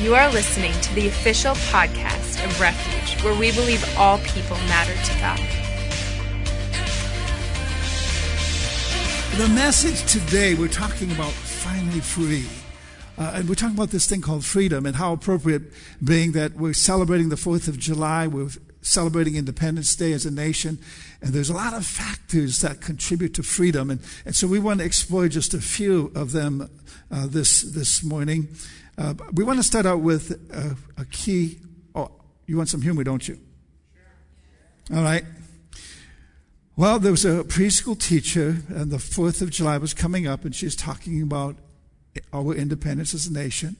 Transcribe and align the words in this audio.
You 0.00 0.16
are 0.16 0.28
listening 0.32 0.72
to 0.72 0.94
the 0.96 1.06
official 1.06 1.54
podcast 1.54 2.44
of 2.44 2.60
Refuge, 2.60 3.22
where 3.22 3.38
we 3.38 3.52
believe 3.52 3.80
all 3.96 4.18
people 4.18 4.56
matter 4.66 4.92
to 4.92 5.20
God. 5.20 5.38
The 9.38 9.48
message 9.54 10.04
today, 10.10 10.56
we're 10.56 10.66
talking 10.66 11.12
about 11.12 11.30
finally 11.30 12.00
free. 12.00 12.44
Uh, 13.16 13.34
and 13.36 13.48
we're 13.48 13.54
talking 13.54 13.76
about 13.76 13.90
this 13.90 14.08
thing 14.08 14.20
called 14.20 14.44
freedom 14.44 14.84
and 14.84 14.96
how 14.96 15.12
appropriate 15.12 15.62
being 16.02 16.32
that 16.32 16.54
we're 16.56 16.72
celebrating 16.72 17.28
the 17.28 17.36
4th 17.36 17.68
of 17.68 17.78
July, 17.78 18.26
we're 18.26 18.50
celebrating 18.82 19.36
Independence 19.36 19.94
Day 19.94 20.12
as 20.12 20.26
a 20.26 20.30
nation, 20.30 20.80
and 21.22 21.32
there's 21.32 21.50
a 21.50 21.54
lot 21.54 21.72
of 21.72 21.86
factors 21.86 22.60
that 22.62 22.80
contribute 22.80 23.32
to 23.34 23.44
freedom. 23.44 23.90
And, 23.90 24.00
and 24.26 24.34
so 24.34 24.48
we 24.48 24.58
want 24.58 24.80
to 24.80 24.84
explore 24.84 25.28
just 25.28 25.54
a 25.54 25.60
few 25.60 26.10
of 26.16 26.32
them 26.32 26.68
uh, 27.12 27.28
this, 27.28 27.62
this 27.62 28.02
morning. 28.02 28.48
Uh, 28.96 29.14
we 29.32 29.42
want 29.42 29.58
to 29.58 29.62
start 29.62 29.86
out 29.86 30.00
with 30.00 30.30
a, 30.52 30.76
a 31.00 31.04
key. 31.06 31.58
Oh, 31.94 32.12
you 32.46 32.56
want 32.56 32.68
some 32.68 32.82
humor, 32.82 33.02
don't 33.02 33.26
you? 33.26 33.38
All 34.94 35.02
right. 35.02 35.24
Well, 36.76 36.98
there 36.98 37.10
was 37.10 37.24
a 37.24 37.44
preschool 37.44 37.98
teacher, 37.98 38.56
and 38.68 38.90
the 38.90 38.98
4th 38.98 39.42
of 39.42 39.50
July 39.50 39.78
was 39.78 39.94
coming 39.94 40.26
up, 40.26 40.44
and 40.44 40.54
she's 40.54 40.76
talking 40.76 41.22
about 41.22 41.56
our 42.32 42.54
independence 42.54 43.14
as 43.14 43.26
a 43.26 43.32
nation. 43.32 43.76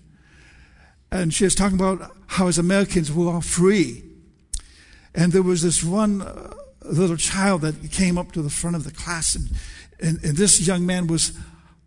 And 1.12 1.33
she 1.33 1.44
was 1.44 1.55
talking 1.55 1.77
about 1.77 2.16
how, 2.27 2.48
as 2.48 2.58
Americans, 2.58 3.12
we're 3.12 3.41
free. 3.41 4.02
And 5.14 5.33
there 5.33 5.42
was 5.42 5.62
this 5.62 5.84
one 5.84 6.22
uh, 6.22 6.55
little 6.83 7.16
child 7.16 7.60
that 7.60 7.91
came 7.92 8.19
up 8.19 8.33
to 8.33 8.42
the 8.42 8.50
front 8.50 8.74
of 8.74 8.84
the 8.84 8.91
class, 8.91 9.36
and, 9.36 9.50
and, 10.00 10.24
and 10.24 10.36
this 10.36 10.66
young 10.66 10.84
man 10.84 11.06
was 11.06 11.38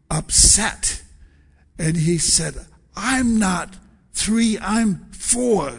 upset. 0.10 1.04
And 1.78 1.98
he 1.98 2.18
said, 2.18 2.56
I'm 2.98 3.38
not 3.38 3.76
three, 4.14 4.58
I'm 4.60 5.06
four. 5.12 5.70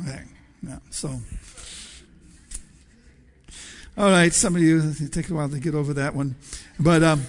Okay. 0.00 0.22
Yeah, 0.62 0.78
so. 0.90 1.08
All 3.98 4.10
right, 4.10 4.32
some 4.32 4.54
of 4.54 4.62
you, 4.62 4.94
take 5.10 5.28
a 5.28 5.34
while 5.34 5.48
to 5.48 5.58
get 5.58 5.74
over 5.74 5.92
that 5.94 6.14
one. 6.14 6.36
But 6.78 7.02
um, 7.02 7.26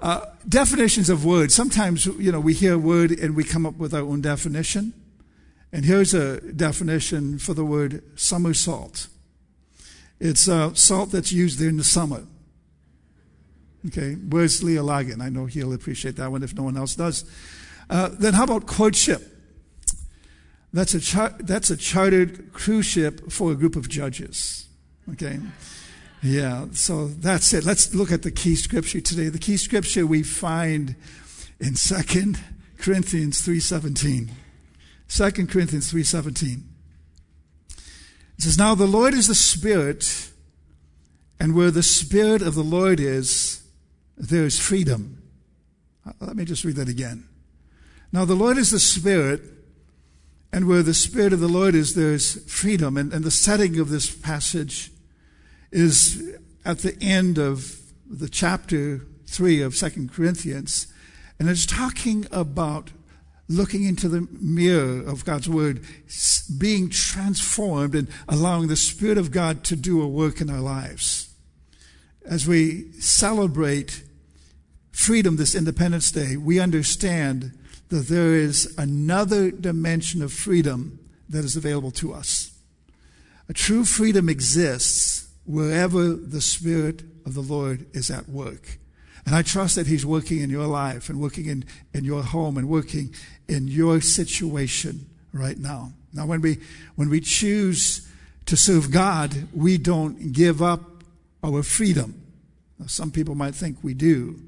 uh, 0.00 0.26
definitions 0.48 1.08
of 1.08 1.24
words. 1.24 1.54
Sometimes, 1.54 2.06
you 2.06 2.30
know, 2.30 2.40
we 2.40 2.54
hear 2.54 2.74
a 2.74 2.78
word 2.78 3.10
and 3.10 3.34
we 3.34 3.44
come 3.44 3.66
up 3.66 3.76
with 3.76 3.94
our 3.94 4.02
own 4.02 4.20
definition. 4.20 4.92
And 5.72 5.84
here's 5.84 6.14
a 6.14 6.40
definition 6.52 7.38
for 7.38 7.54
the 7.54 7.64
word 7.64 8.02
somersault. 8.18 9.08
It's 10.18 10.48
uh, 10.48 10.74
salt 10.74 11.12
that's 11.12 11.32
used 11.32 11.60
in 11.60 11.78
the 11.78 11.84
summer. 11.84 12.24
Okay, 13.88 14.14
where's 14.14 14.62
Leah 14.62 14.82
Logan? 14.82 15.20
I 15.20 15.30
know 15.30 15.46
he'll 15.46 15.72
appreciate 15.72 16.16
that 16.16 16.30
one 16.30 16.42
if 16.42 16.54
no 16.54 16.62
one 16.62 16.76
else 16.76 16.94
does. 16.94 17.24
Uh, 17.88 18.10
then 18.12 18.34
how 18.34 18.44
about 18.44 18.66
courtship? 18.66 19.22
That's 20.72 20.94
a, 20.94 21.00
char- 21.00 21.34
that's 21.40 21.70
a 21.70 21.76
chartered 21.76 22.52
cruise 22.52 22.86
ship 22.86 23.32
for 23.32 23.52
a 23.52 23.54
group 23.54 23.74
of 23.74 23.88
judges. 23.88 24.68
Okay. 25.12 25.40
Yeah, 26.22 26.66
so 26.72 27.08
that's 27.08 27.52
it. 27.54 27.64
Let's 27.64 27.94
look 27.94 28.12
at 28.12 28.22
the 28.22 28.30
key 28.30 28.54
scripture 28.54 29.00
today. 29.00 29.28
The 29.28 29.38
key 29.38 29.56
scripture 29.56 30.06
we 30.06 30.22
find 30.22 30.94
in 31.58 31.74
2 31.74 32.34
Corinthians 32.78 33.40
3:17. 33.40 34.30
2 35.08 35.46
Corinthians 35.46 35.90
3:17. 35.90 36.64
It 38.36 38.44
says, 38.44 38.58
"Now 38.58 38.74
the 38.74 38.86
Lord 38.86 39.14
is 39.14 39.26
the 39.26 39.34
Spirit, 39.34 40.30
and 41.38 41.54
where 41.54 41.70
the 41.70 41.82
Spirit 41.82 42.42
of 42.42 42.54
the 42.54 42.64
Lord 42.64 43.00
is, 43.00 43.59
there 44.20 44.44
is 44.44 44.58
freedom." 44.58 45.22
Uh, 46.06 46.12
let 46.20 46.36
me 46.36 46.44
just 46.44 46.64
read 46.64 46.76
that 46.76 46.88
again. 46.88 47.24
Now 48.12 48.24
the 48.24 48.34
Lord 48.34 48.58
is 48.58 48.70
the 48.70 48.80
Spirit, 48.80 49.42
and 50.52 50.66
where 50.66 50.82
the 50.82 50.94
Spirit 50.94 51.32
of 51.32 51.40
the 51.40 51.48
Lord 51.48 51.74
is, 51.74 51.94
there 51.94 52.12
is 52.12 52.44
freedom. 52.46 52.96
And, 52.96 53.12
and 53.12 53.24
the 53.24 53.30
setting 53.30 53.78
of 53.78 53.88
this 53.88 54.14
passage 54.14 54.90
is 55.70 56.36
at 56.64 56.80
the 56.80 56.96
end 57.00 57.38
of 57.38 57.80
the 58.08 58.28
chapter 58.28 59.06
3 59.26 59.62
of 59.62 59.76
Second 59.76 60.12
Corinthians, 60.12 60.88
and 61.38 61.48
it's 61.48 61.66
talking 61.66 62.26
about 62.32 62.90
looking 63.48 63.84
into 63.84 64.08
the 64.08 64.28
mirror 64.40 65.00
of 65.00 65.24
God's 65.24 65.48
Word, 65.48 65.84
being 66.58 66.88
transformed 66.88 67.94
and 67.94 68.08
allowing 68.28 68.68
the 68.68 68.76
Spirit 68.76 69.18
of 69.18 69.30
God 69.30 69.64
to 69.64 69.76
do 69.76 70.02
a 70.02 70.08
work 70.08 70.40
in 70.40 70.50
our 70.50 70.60
lives. 70.60 71.34
As 72.24 72.46
we 72.46 72.92
celebrate 72.92 74.02
freedom 74.92 75.36
this 75.36 75.54
Independence 75.54 76.10
Day, 76.10 76.36
we 76.36 76.60
understand 76.60 77.56
that 77.88 78.08
there 78.08 78.34
is 78.34 78.74
another 78.78 79.50
dimension 79.50 80.22
of 80.22 80.32
freedom 80.32 80.98
that 81.28 81.44
is 81.44 81.56
available 81.56 81.90
to 81.92 82.12
us. 82.12 82.52
A 83.48 83.52
true 83.52 83.84
freedom 83.84 84.28
exists 84.28 85.28
wherever 85.44 86.14
the 86.14 86.40
Spirit 86.40 87.02
of 87.26 87.34
the 87.34 87.40
Lord 87.40 87.86
is 87.92 88.10
at 88.10 88.28
work. 88.28 88.78
And 89.26 89.34
I 89.34 89.42
trust 89.42 89.76
that 89.76 89.86
He's 89.86 90.06
working 90.06 90.40
in 90.40 90.50
your 90.50 90.66
life 90.66 91.08
and 91.08 91.20
working 91.20 91.46
in, 91.46 91.64
in 91.92 92.04
your 92.04 92.22
home 92.22 92.56
and 92.56 92.68
working 92.68 93.14
in 93.48 93.68
your 93.68 94.00
situation 94.00 95.06
right 95.32 95.58
now. 95.58 95.92
Now, 96.12 96.26
when 96.26 96.40
we, 96.40 96.58
when 96.96 97.10
we 97.10 97.20
choose 97.20 98.08
to 98.46 98.56
serve 98.56 98.90
God, 98.90 99.48
we 99.52 99.78
don't 99.78 100.32
give 100.32 100.62
up 100.62 101.04
our 101.42 101.62
freedom. 101.62 102.22
Now, 102.78 102.86
some 102.86 103.10
people 103.10 103.34
might 103.34 103.54
think 103.54 103.78
we 103.82 103.94
do, 103.94 104.40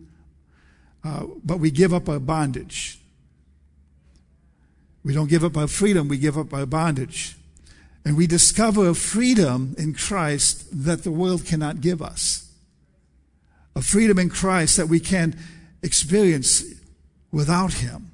uh, 1.04 1.26
but 1.44 1.58
we 1.58 1.70
give 1.70 1.92
up 1.92 2.08
our 2.08 2.20
bondage. 2.20 2.98
We 5.04 5.14
don't 5.14 5.28
give 5.28 5.44
up 5.44 5.56
our 5.56 5.66
freedom, 5.66 6.08
we 6.08 6.18
give 6.18 6.38
up 6.38 6.52
our 6.54 6.66
bondage. 6.66 7.36
And 8.04 8.16
we 8.16 8.26
discover 8.26 8.88
a 8.88 8.94
freedom 8.94 9.74
in 9.78 9.94
Christ 9.94 10.84
that 10.84 11.04
the 11.04 11.12
world 11.12 11.44
cannot 11.44 11.80
give 11.80 12.02
us. 12.02 12.50
A 13.76 13.82
freedom 13.82 14.18
in 14.18 14.28
Christ 14.28 14.76
that 14.76 14.88
we 14.88 14.98
can 14.98 15.38
experience 15.82 16.64
without 17.30 17.74
Him. 17.74 18.10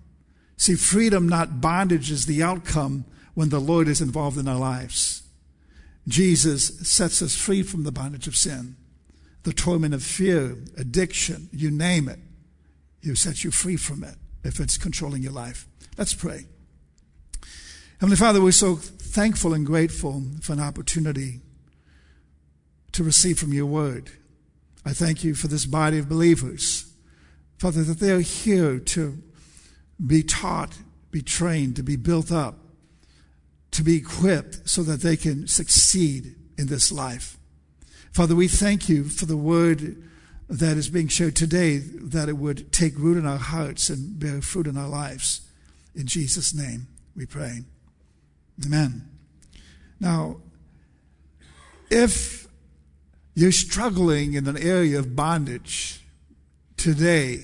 See, 0.57 0.75
freedom, 0.75 1.29
not 1.29 1.61
bondage, 1.61 2.11
is 2.11 2.27
the 2.27 2.43
outcome 2.43 3.05
when 3.35 3.49
the 3.49 3.61
Lord 3.61 3.89
is 3.89 4.01
involved 4.01 4.37
in 4.37 4.49
our 4.49 4.59
lives. 4.59 5.23
Jesus 6.07 6.79
sets 6.89 7.23
us 7.23 7.37
free 7.37 7.63
from 7.63 7.85
the 7.85 7.93
bondage 7.93 8.27
of 8.27 8.37
sin, 8.37 8.77
the 9.45 9.53
torment 9.53 9.95
of 9.95 10.03
fear, 10.03 10.57
addiction, 10.77 11.49
you 11.53 11.71
name 11.71 12.09
it. 12.09 12.19
He 13.03 13.15
sets 13.15 13.45
you 13.45 13.51
free 13.51 13.77
from 13.77 14.05
it 14.05 14.17
if 14.45 14.61
it's 14.61 14.77
controlling 14.77 15.23
your 15.23 15.33
life. 15.33 15.67
Let's 15.97 16.15
pray. 16.15 16.47
Heavenly 18.01 18.17
Father, 18.17 18.41
we're 18.41 18.53
so 18.53 18.77
thankful 18.77 19.53
and 19.53 19.67
grateful 19.67 20.23
for 20.41 20.53
an 20.53 20.61
opportunity 20.61 21.41
to 22.93 23.03
receive 23.03 23.39
from 23.39 23.53
your 23.53 23.67
word. 23.67 24.11
I 24.85 24.93
thank 24.93 25.25
you 25.25 25.35
for 25.35 25.49
this 25.49 25.67
body 25.67 25.99
of 25.99 26.09
believers, 26.09 26.93
Father, 27.59 27.83
that 27.83 27.99
they 27.99 28.13
are 28.13 28.21
here 28.21 28.79
to 28.79 29.19
be 30.05 30.23
taught, 30.23 30.79
be 31.11 31.23
trained, 31.23 31.77
to 31.77 31.83
be 31.83 31.97
built 31.97 32.31
up, 32.31 32.59
to 33.73 33.83
be 33.83 33.97
equipped 33.97 34.69
so 34.69 34.83
that 34.85 35.01
they 35.01 35.17
can 35.17 35.49
succeed 35.49 36.37
in 36.57 36.69
this 36.69 36.93
life. 36.93 37.37
Father, 38.13 38.35
we 38.35 38.49
thank 38.49 38.89
you 38.89 39.05
for 39.05 39.27
the 39.27 39.37
word 39.37 40.03
that 40.49 40.77
is 40.77 40.89
being 40.89 41.09
shared 41.09 41.37
today, 41.37 41.79
that 41.79 42.29
it 42.29 42.39
would 42.39 42.73
take 42.73 42.99
root 42.99 43.19
in 43.19 43.27
our 43.27 43.39
hearts 43.39 43.91
and 43.91 44.19
bear 44.19 44.41
fruit 44.41 44.67
in 44.67 44.77
our 44.77 44.89
lives. 44.89 45.43
In 45.95 46.07
Jesus' 46.07 46.55
name 46.55 46.87
we 47.15 47.27
pray. 47.27 47.61
Amen. 48.65 49.09
Now, 50.01 50.39
if 51.91 52.47
you're 53.35 53.53
struggling 53.53 54.35
in 54.35 54.47
an 54.49 54.57
area 54.57 54.99
of 54.99 55.15
bondage 55.15 56.01
today, 56.77 57.43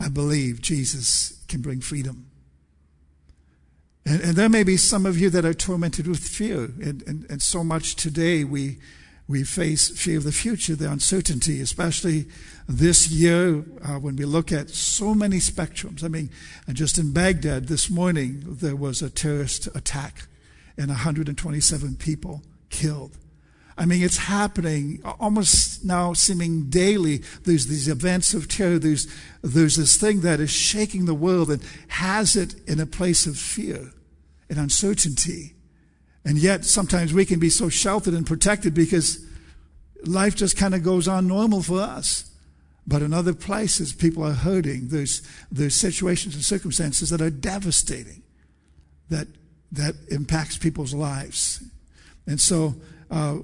I 0.00 0.08
believe 0.08 0.60
Jesus 0.60 1.44
can 1.48 1.60
bring 1.60 1.80
freedom. 1.80 2.26
And, 4.06 4.20
and, 4.22 4.36
there 4.36 4.48
may 4.48 4.62
be 4.62 4.76
some 4.76 5.04
of 5.04 5.18
you 5.18 5.28
that 5.30 5.44
are 5.44 5.54
tormented 5.54 6.06
with 6.06 6.20
fear. 6.20 6.64
And, 6.64 7.02
and, 7.06 7.26
and 7.28 7.42
so 7.42 7.62
much 7.62 7.94
today 7.94 8.42
we, 8.42 8.78
we 9.28 9.44
face 9.44 9.90
fear 9.90 10.16
of 10.16 10.24
the 10.24 10.32
future, 10.32 10.74
the 10.74 10.90
uncertainty, 10.90 11.60
especially 11.60 12.26
this 12.66 13.10
year 13.10 13.62
uh, 13.84 13.98
when 13.98 14.16
we 14.16 14.24
look 14.24 14.50
at 14.50 14.70
so 14.70 15.14
many 15.14 15.36
spectrums. 15.36 16.02
I 16.02 16.08
mean, 16.08 16.30
just 16.72 16.96
in 16.96 17.12
Baghdad 17.12 17.68
this 17.68 17.90
morning, 17.90 18.42
there 18.46 18.74
was 18.74 19.02
a 19.02 19.10
terrorist 19.10 19.68
attack 19.76 20.26
and 20.78 20.88
127 20.88 21.96
people 21.96 22.42
killed. 22.70 23.18
I 23.76 23.84
mean, 23.84 24.02
it's 24.02 24.16
happening 24.16 25.02
almost 25.20 25.84
now 25.84 26.14
seeming 26.14 26.70
daily. 26.70 27.18
There's 27.44 27.66
these 27.66 27.86
events 27.86 28.32
of 28.32 28.48
terror. 28.48 28.78
There's, 28.78 29.06
there's 29.42 29.76
this 29.76 29.96
thing 29.96 30.22
that 30.22 30.40
is 30.40 30.50
shaking 30.50 31.04
the 31.04 31.14
world 31.14 31.50
and 31.50 31.62
has 31.88 32.34
it 32.34 32.54
in 32.66 32.80
a 32.80 32.86
place 32.86 33.26
of 33.26 33.36
fear 33.36 33.92
and 34.48 34.58
uncertainty. 34.58 35.54
And 36.24 36.38
yet 36.38 36.64
sometimes 36.64 37.12
we 37.12 37.24
can 37.24 37.38
be 37.38 37.50
so 37.50 37.68
sheltered 37.68 38.14
and 38.14 38.26
protected 38.26 38.74
because 38.74 39.24
life 40.04 40.34
just 40.34 40.56
kind 40.56 40.74
of 40.74 40.82
goes 40.82 41.08
on 41.08 41.26
normal 41.26 41.62
for 41.62 41.80
us. 41.80 42.30
But 42.86 43.02
in 43.02 43.12
other 43.12 43.34
places, 43.34 43.92
people 43.92 44.24
are 44.24 44.32
hurting. 44.32 44.88
There's, 44.88 45.22
there's 45.52 45.74
situations 45.74 46.34
and 46.34 46.42
circumstances 46.42 47.10
that 47.10 47.20
are 47.20 47.30
devastating, 47.30 48.22
that, 49.10 49.28
that 49.72 49.94
impacts 50.10 50.56
people's 50.56 50.94
lives. 50.94 51.62
And 52.26 52.40
so 52.40 52.76
uh, 53.10 53.38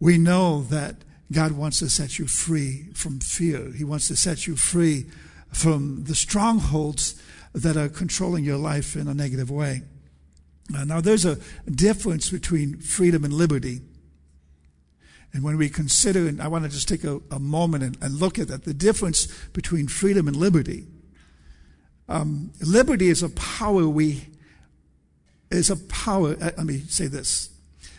we 0.00 0.18
know 0.18 0.62
that 0.62 0.96
God 1.30 1.52
wants 1.52 1.78
to 1.80 1.88
set 1.88 2.18
you 2.18 2.26
free 2.26 2.88
from 2.94 3.20
fear. 3.20 3.72
He 3.72 3.84
wants 3.84 4.08
to 4.08 4.16
set 4.16 4.46
you 4.46 4.56
free 4.56 5.06
from 5.52 6.04
the 6.04 6.14
strongholds 6.14 7.20
that 7.54 7.76
are 7.76 7.88
controlling 7.88 8.44
your 8.44 8.56
life 8.56 8.96
in 8.96 9.08
a 9.08 9.14
negative 9.14 9.50
way. 9.50 9.82
Uh, 10.76 10.84
now, 10.84 11.00
there's 11.00 11.24
a 11.24 11.38
difference 11.70 12.30
between 12.30 12.78
freedom 12.78 13.24
and 13.24 13.32
liberty. 13.32 13.80
And 15.32 15.42
when 15.42 15.56
we 15.56 15.68
consider, 15.68 16.26
and 16.26 16.40
I 16.40 16.48
want 16.48 16.64
to 16.64 16.70
just 16.70 16.88
take 16.88 17.04
a, 17.04 17.20
a 17.30 17.38
moment 17.38 17.84
and, 17.84 17.98
and, 18.00 18.14
look 18.14 18.38
at 18.38 18.48
that, 18.48 18.64
the 18.64 18.74
difference 18.74 19.26
between 19.52 19.88
freedom 19.88 20.26
and 20.26 20.36
liberty. 20.36 20.86
Um, 22.08 22.52
liberty 22.60 23.08
is 23.08 23.22
a 23.22 23.28
power 23.30 23.86
we, 23.88 24.26
is 25.50 25.70
a 25.70 25.76
power, 25.76 26.32
uh, 26.40 26.50
let 26.56 26.64
me 26.64 26.80
say 26.88 27.06
this. 27.06 27.50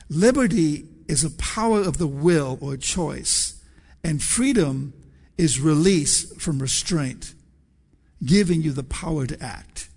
Liberty 0.10 0.86
is 1.08 1.24
a 1.24 1.32
power 1.32 1.82
of 1.82 1.98
the 1.98 2.08
will 2.08 2.58
or 2.62 2.78
choice, 2.78 3.64
and 4.04 4.22
freedom 4.22 4.94
is 5.38 5.60
release 5.60 6.32
from 6.42 6.60
restraint, 6.60 7.34
giving 8.24 8.62
you 8.62 8.72
the 8.72 8.84
power 8.84 9.26
to 9.26 9.42
act. 9.42 9.89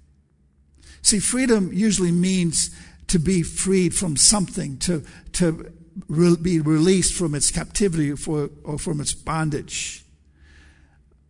See, 1.03 1.19
freedom 1.19 1.73
usually 1.73 2.13
means 2.13 2.71
to 3.09 3.19
be 3.19 3.43
freed 3.43 3.95
from 3.95 4.17
something, 4.17 4.79
to, 4.79 5.05
to 5.33 5.73
re- 6.09 6.37
be 6.37 6.61
released 6.61 7.15
from 7.15 7.35
its 7.35 7.51
captivity 7.51 8.15
for, 8.15 8.51
or 8.65 8.79
from 8.79 9.01
its 9.01 9.13
bondage. 9.13 10.05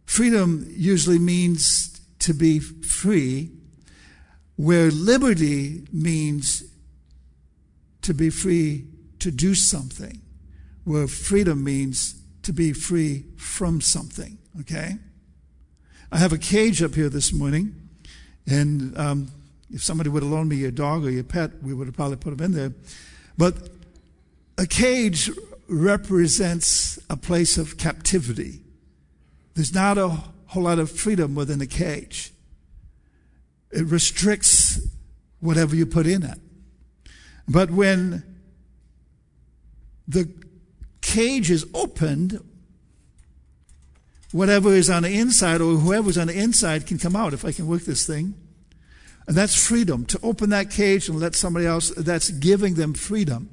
Freedom 0.04 0.66
usually 0.68 1.18
means 1.18 2.00
to 2.20 2.34
be 2.34 2.58
free, 2.60 3.50
where 4.56 4.90
liberty 4.90 5.86
means 5.92 6.64
to 8.02 8.12
be 8.12 8.30
free 8.30 8.86
to 9.18 9.30
do 9.30 9.54
something, 9.54 10.20
where 10.84 11.08
freedom 11.08 11.64
means 11.64 12.20
to 12.42 12.52
be 12.52 12.72
free 12.72 13.24
from 13.36 13.80
something. 13.80 14.38
Okay? 14.60 14.98
I 16.10 16.18
have 16.18 16.32
a 16.32 16.38
cage 16.38 16.82
up 16.82 16.94
here 16.94 17.08
this 17.08 17.32
morning, 17.32 17.74
and 18.46 18.96
um, 18.98 19.28
if 19.72 19.82
somebody 19.82 20.10
would 20.10 20.22
have 20.22 20.30
loaned 20.30 20.50
me 20.50 20.56
your 20.56 20.70
dog 20.70 21.04
or 21.04 21.10
your 21.10 21.24
pet, 21.24 21.62
we 21.62 21.72
would 21.72 21.86
have 21.86 21.96
probably 21.96 22.16
put 22.16 22.36
them 22.36 22.44
in 22.44 22.52
there. 22.52 22.72
But 23.38 23.70
a 24.58 24.66
cage 24.66 25.30
represents 25.68 26.98
a 27.08 27.16
place 27.16 27.56
of 27.56 27.78
captivity. 27.78 28.60
There's 29.54 29.74
not 29.74 29.96
a 29.98 30.08
whole 30.46 30.64
lot 30.64 30.78
of 30.78 30.90
freedom 30.90 31.34
within 31.34 31.60
a 31.60 31.66
cage. 31.66 32.32
It 33.70 33.86
restricts 33.86 34.80
whatever 35.40 35.74
you 35.74 35.86
put 35.86 36.06
in 36.06 36.22
it. 36.22 36.38
But 37.48 37.70
when 37.70 38.22
the 40.06 40.30
cage 41.00 41.50
is 41.50 41.66
opened, 41.72 42.42
whatever 44.30 44.74
is 44.74 44.90
on 44.90 45.02
the 45.04 45.12
inside 45.12 45.60
or 45.60 45.76
whoever's 45.76 46.18
on 46.18 46.26
the 46.26 46.38
inside 46.38 46.86
can 46.86 46.98
come 46.98 47.16
out 47.16 47.32
if 47.32 47.44
I 47.44 47.52
can 47.52 47.66
work 47.66 47.82
this 47.82 48.06
thing. 48.06 48.34
And 49.32 49.38
that's 49.38 49.66
freedom. 49.66 50.04
To 50.04 50.20
open 50.22 50.50
that 50.50 50.70
cage 50.70 51.08
and 51.08 51.18
let 51.18 51.34
somebody 51.34 51.64
else, 51.64 51.88
that's 51.88 52.28
giving 52.28 52.74
them 52.74 52.92
freedom. 52.92 53.48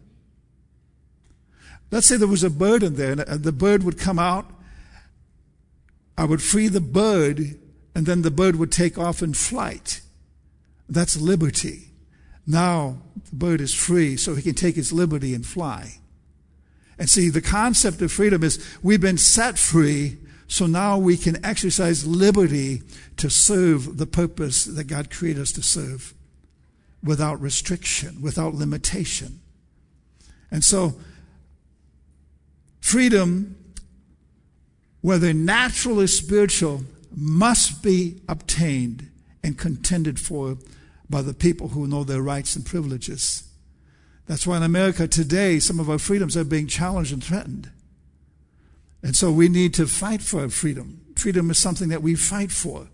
Let's 1.89 2.05
say 2.05 2.17
there 2.17 2.27
was 2.27 2.43
a 2.43 2.49
bird 2.49 2.83
in 2.83 2.95
there 2.95 3.13
and 3.13 3.45
the 3.45 3.53
bird 3.53 3.83
would 3.83 3.97
come 3.97 4.19
out. 4.19 4.51
I 6.17 6.25
would 6.25 6.41
free 6.41 6.67
the 6.67 6.81
bird 6.81 7.57
and 7.95 8.05
then 8.05 8.23
the 8.23 8.29
bird 8.29 8.57
would 8.57 8.73
take 8.73 8.97
off 8.97 9.21
in 9.21 9.33
flight. 9.33 10.01
That's 10.89 11.15
liberty. 11.15 11.91
Now 12.45 12.97
the 13.29 13.37
bird 13.37 13.61
is 13.61 13.73
free 13.73 14.17
so 14.17 14.35
he 14.35 14.41
can 14.41 14.55
take 14.55 14.75
his 14.75 14.91
liberty 14.91 15.33
and 15.33 15.45
fly. 15.45 15.99
And 16.97 17.09
see, 17.09 17.29
the 17.29 17.39
concept 17.39 18.01
of 18.01 18.11
freedom 18.11 18.43
is 18.43 18.61
we've 18.83 18.99
been 18.99 19.17
set 19.17 19.57
free, 19.57 20.17
so 20.49 20.65
now 20.65 20.97
we 20.97 21.15
can 21.15 21.43
exercise 21.45 22.05
liberty 22.05 22.81
to 23.15 23.29
serve 23.29 23.97
the 23.97 24.05
purpose 24.05 24.65
that 24.65 24.83
God 24.83 25.09
created 25.09 25.41
us 25.41 25.53
to 25.53 25.63
serve 25.63 26.13
without 27.01 27.39
restriction, 27.39 28.21
without 28.21 28.53
limitation. 28.53 29.39
And 30.51 30.63
so 30.63 30.95
Freedom, 32.89 33.55
whether 35.01 35.31
natural 35.31 36.01
or 36.01 36.07
spiritual, 36.07 36.85
must 37.15 37.83
be 37.83 38.21
obtained 38.27 39.09
and 39.43 39.57
contended 39.57 40.19
for 40.19 40.57
by 41.09 41.21
the 41.21 41.33
people 41.35 41.69
who 41.69 41.87
know 41.87 42.03
their 42.03 42.21
rights 42.21 42.55
and 42.55 42.65
privileges. 42.65 43.47
That's 44.27 44.45
why 44.45 44.57
in 44.57 44.63
America 44.63 45.07
today, 45.07 45.59
some 45.59 45.79
of 45.79 45.89
our 45.89 45.99
freedoms 45.99 46.37
are 46.37 46.43
being 46.43 46.65
challenged 46.67 47.13
and 47.13 47.23
threatened. 47.23 47.69
And 49.01 49.15
so 49.15 49.31
we 49.31 49.49
need 49.49 49.73
to 49.75 49.87
fight 49.87 50.21
for 50.21 50.47
freedom. 50.49 51.01
Freedom 51.15 51.49
is 51.49 51.57
something 51.57 51.89
that 51.89 52.01
we 52.01 52.15
fight 52.15 52.51
for. 52.51 52.87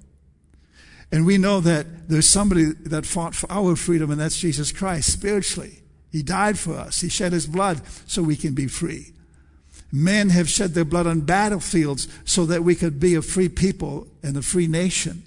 And 1.12 1.25
we 1.25 1.38
know 1.38 1.60
that 1.62 2.10
there's 2.10 2.30
somebody 2.30 2.66
that 2.86 3.06
fought 3.06 3.36
for 3.36 3.52
our 3.52 3.75
freedom, 3.75 4.12
and 4.12 4.19
that's 4.19 4.40
Jesus 4.40 4.72
Christ 4.72 5.12
spiritually. 5.12 5.81
He 6.12 6.24
died 6.24 6.57
for 6.57 6.75
us. 6.75 7.02
He 7.02 7.10
shed 7.10 7.34
his 7.34 7.46
blood 7.46 7.81
so 8.07 8.24
we 8.24 8.36
can 8.36 8.54
be 8.54 8.68
free. 8.68 9.13
Men 9.92 10.30
have 10.30 10.50
shed 10.50 10.74
their 10.74 10.86
blood 10.86 11.07
on 11.07 11.22
battlefields 11.22 12.08
so 12.25 12.46
that 12.48 12.63
we 12.63 12.75
could 12.75 13.00
be 13.00 13.16
a 13.16 13.22
free 13.22 13.50
people 13.50 14.08
and 14.24 14.36
a 14.36 14.42
free 14.42 14.68
nation. 14.68 15.24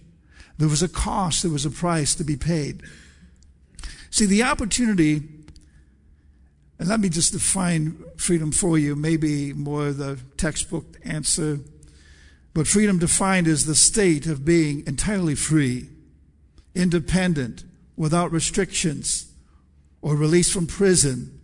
There 0.59 0.69
was 0.69 0.83
a 0.83 0.89
cost, 0.89 1.43
there 1.43 1.53
was 1.53 1.65
a 1.65 1.71
price 1.71 2.15
to 2.17 2.25
be 2.25 2.37
paid. 2.37 2.83
See, 4.11 4.27
the 4.27 4.43
opportunity, 4.43 5.23
and 6.79 6.89
let 6.89 7.01
me 7.01 7.09
just 7.09 7.33
define 7.33 8.05
freedom 8.17 8.53
for 8.53 8.79
you, 8.79 8.95
maybe 8.95 9.53
more 9.53 9.93
the 9.93 10.19
textbook 10.37 10.97
answer. 11.05 11.59
But 12.55 12.69
freedom 12.69 12.99
defined 12.99 13.47
is 13.47 13.67
the 13.67 13.75
state 13.75 14.27
of 14.27 14.45
being 14.45 14.87
entirely 14.87 15.35
free, 15.35 15.89
independent, 16.75 17.65
without 17.97 18.31
restrictions, 18.31 19.33
or 20.03 20.15
released 20.15 20.53
from 20.53 20.69
prison, 20.69 21.41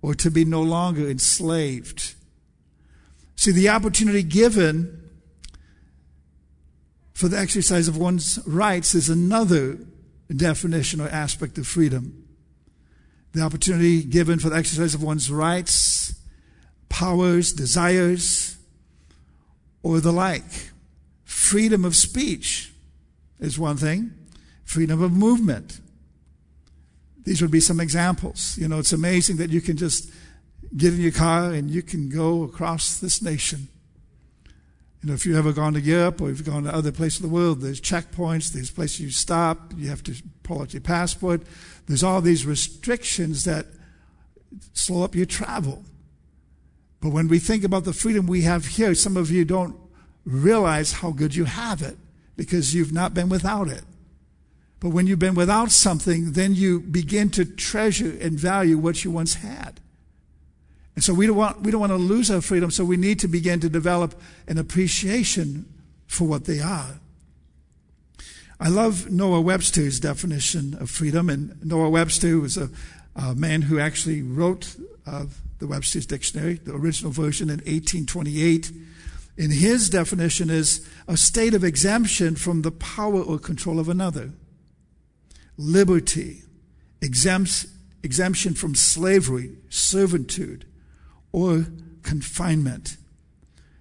or 0.00 0.14
to 0.14 0.30
be 0.30 0.44
no 0.44 0.62
longer 0.62 1.08
enslaved. 1.08 2.14
See, 3.36 3.52
the 3.52 3.68
opportunity 3.68 4.22
given 4.22 5.10
for 7.12 7.28
the 7.28 7.38
exercise 7.38 7.88
of 7.88 7.96
one's 7.96 8.38
rights 8.46 8.94
is 8.94 9.08
another 9.08 9.78
definition 10.34 11.00
or 11.00 11.08
aspect 11.08 11.58
of 11.58 11.66
freedom. 11.66 12.23
The 13.34 13.42
opportunity 13.42 14.02
given 14.02 14.38
for 14.38 14.48
the 14.48 14.56
exercise 14.56 14.94
of 14.94 15.02
one's 15.02 15.30
rights, 15.30 16.14
powers, 16.88 17.52
desires, 17.52 18.56
or 19.82 20.00
the 20.00 20.12
like. 20.12 20.70
Freedom 21.24 21.84
of 21.84 21.96
speech 21.96 22.72
is 23.40 23.58
one 23.58 23.76
thing, 23.76 24.12
freedom 24.64 25.02
of 25.02 25.12
movement, 25.12 25.80
these 27.24 27.40
would 27.40 27.50
be 27.50 27.60
some 27.60 27.80
examples. 27.80 28.56
You 28.58 28.68
know, 28.68 28.78
it's 28.78 28.92
amazing 28.92 29.38
that 29.38 29.50
you 29.50 29.60
can 29.60 29.76
just 29.76 30.10
get 30.76 30.92
in 30.92 31.00
your 31.00 31.12
car 31.12 31.52
and 31.52 31.70
you 31.70 31.82
can 31.82 32.08
go 32.08 32.42
across 32.42 32.98
this 32.98 33.22
nation. 33.22 33.68
You 35.04 35.08
know, 35.10 35.16
if 35.16 35.26
you've 35.26 35.36
ever 35.36 35.52
gone 35.52 35.74
to 35.74 35.82
Europe 35.82 36.22
or 36.22 36.30
if 36.30 36.38
you've 36.38 36.46
gone 36.46 36.64
to 36.64 36.74
other 36.74 36.90
places 36.90 37.18
of 37.18 37.28
the 37.28 37.34
world, 37.34 37.60
there's 37.60 37.78
checkpoints, 37.78 38.50
there's 38.50 38.70
places 38.70 39.00
you 39.00 39.10
stop, 39.10 39.74
you 39.76 39.90
have 39.90 40.02
to 40.04 40.14
pull 40.44 40.62
out 40.62 40.72
your 40.72 40.80
passport. 40.80 41.42
There's 41.86 42.02
all 42.02 42.22
these 42.22 42.46
restrictions 42.46 43.44
that 43.44 43.66
slow 44.72 45.02
up 45.02 45.14
your 45.14 45.26
travel. 45.26 45.84
But 47.02 47.10
when 47.10 47.28
we 47.28 47.38
think 47.38 47.64
about 47.64 47.84
the 47.84 47.92
freedom 47.92 48.26
we 48.26 48.42
have 48.42 48.64
here, 48.64 48.94
some 48.94 49.18
of 49.18 49.30
you 49.30 49.44
don't 49.44 49.76
realize 50.24 50.92
how 50.92 51.10
good 51.10 51.34
you 51.34 51.44
have 51.44 51.82
it 51.82 51.98
because 52.34 52.74
you've 52.74 52.94
not 52.94 53.12
been 53.12 53.28
without 53.28 53.68
it. 53.68 53.84
But 54.80 54.88
when 54.88 55.06
you've 55.06 55.18
been 55.18 55.34
without 55.34 55.70
something, 55.70 56.32
then 56.32 56.54
you 56.54 56.80
begin 56.80 57.28
to 57.32 57.44
treasure 57.44 58.16
and 58.22 58.40
value 58.40 58.78
what 58.78 59.04
you 59.04 59.10
once 59.10 59.34
had. 59.34 59.80
And 60.94 61.02
so 61.02 61.12
we 61.12 61.26
don't 61.26 61.36
want, 61.36 61.62
we 61.62 61.70
don't 61.70 61.80
want 61.80 61.92
to 61.92 61.96
lose 61.96 62.30
our 62.30 62.40
freedom, 62.40 62.70
so 62.70 62.84
we 62.84 62.96
need 62.96 63.18
to 63.20 63.28
begin 63.28 63.60
to 63.60 63.68
develop 63.68 64.14
an 64.46 64.58
appreciation 64.58 65.66
for 66.06 66.26
what 66.26 66.44
they 66.44 66.60
are. 66.60 67.00
I 68.60 68.68
love 68.68 69.10
Noah 69.10 69.40
Webster's 69.40 69.98
definition 69.98 70.76
of 70.80 70.88
freedom, 70.88 71.28
and 71.28 71.62
Noah 71.64 71.90
Webster 71.90 72.38
was 72.38 72.56
a, 72.56 72.70
a 73.16 73.34
man 73.34 73.62
who 73.62 73.80
actually 73.80 74.22
wrote 74.22 74.76
uh, 75.06 75.26
the 75.58 75.66
Webster's 75.66 76.06
Dictionary, 76.06 76.54
the 76.54 76.74
original 76.74 77.10
version 77.10 77.48
in 77.48 77.56
1828. 77.58 78.70
And 79.36 79.52
his 79.52 79.90
definition 79.90 80.48
is 80.48 80.88
a 81.08 81.16
state 81.16 81.54
of 81.54 81.64
exemption 81.64 82.36
from 82.36 82.62
the 82.62 82.70
power 82.70 83.20
or 83.20 83.38
control 83.38 83.80
of 83.80 83.88
another 83.88 84.30
liberty, 85.56 86.42
exempts, 87.00 87.66
exemption 88.02 88.54
from 88.54 88.74
slavery, 88.74 89.52
servitude, 89.68 90.64
or 91.34 91.66
confinement. 92.04 92.96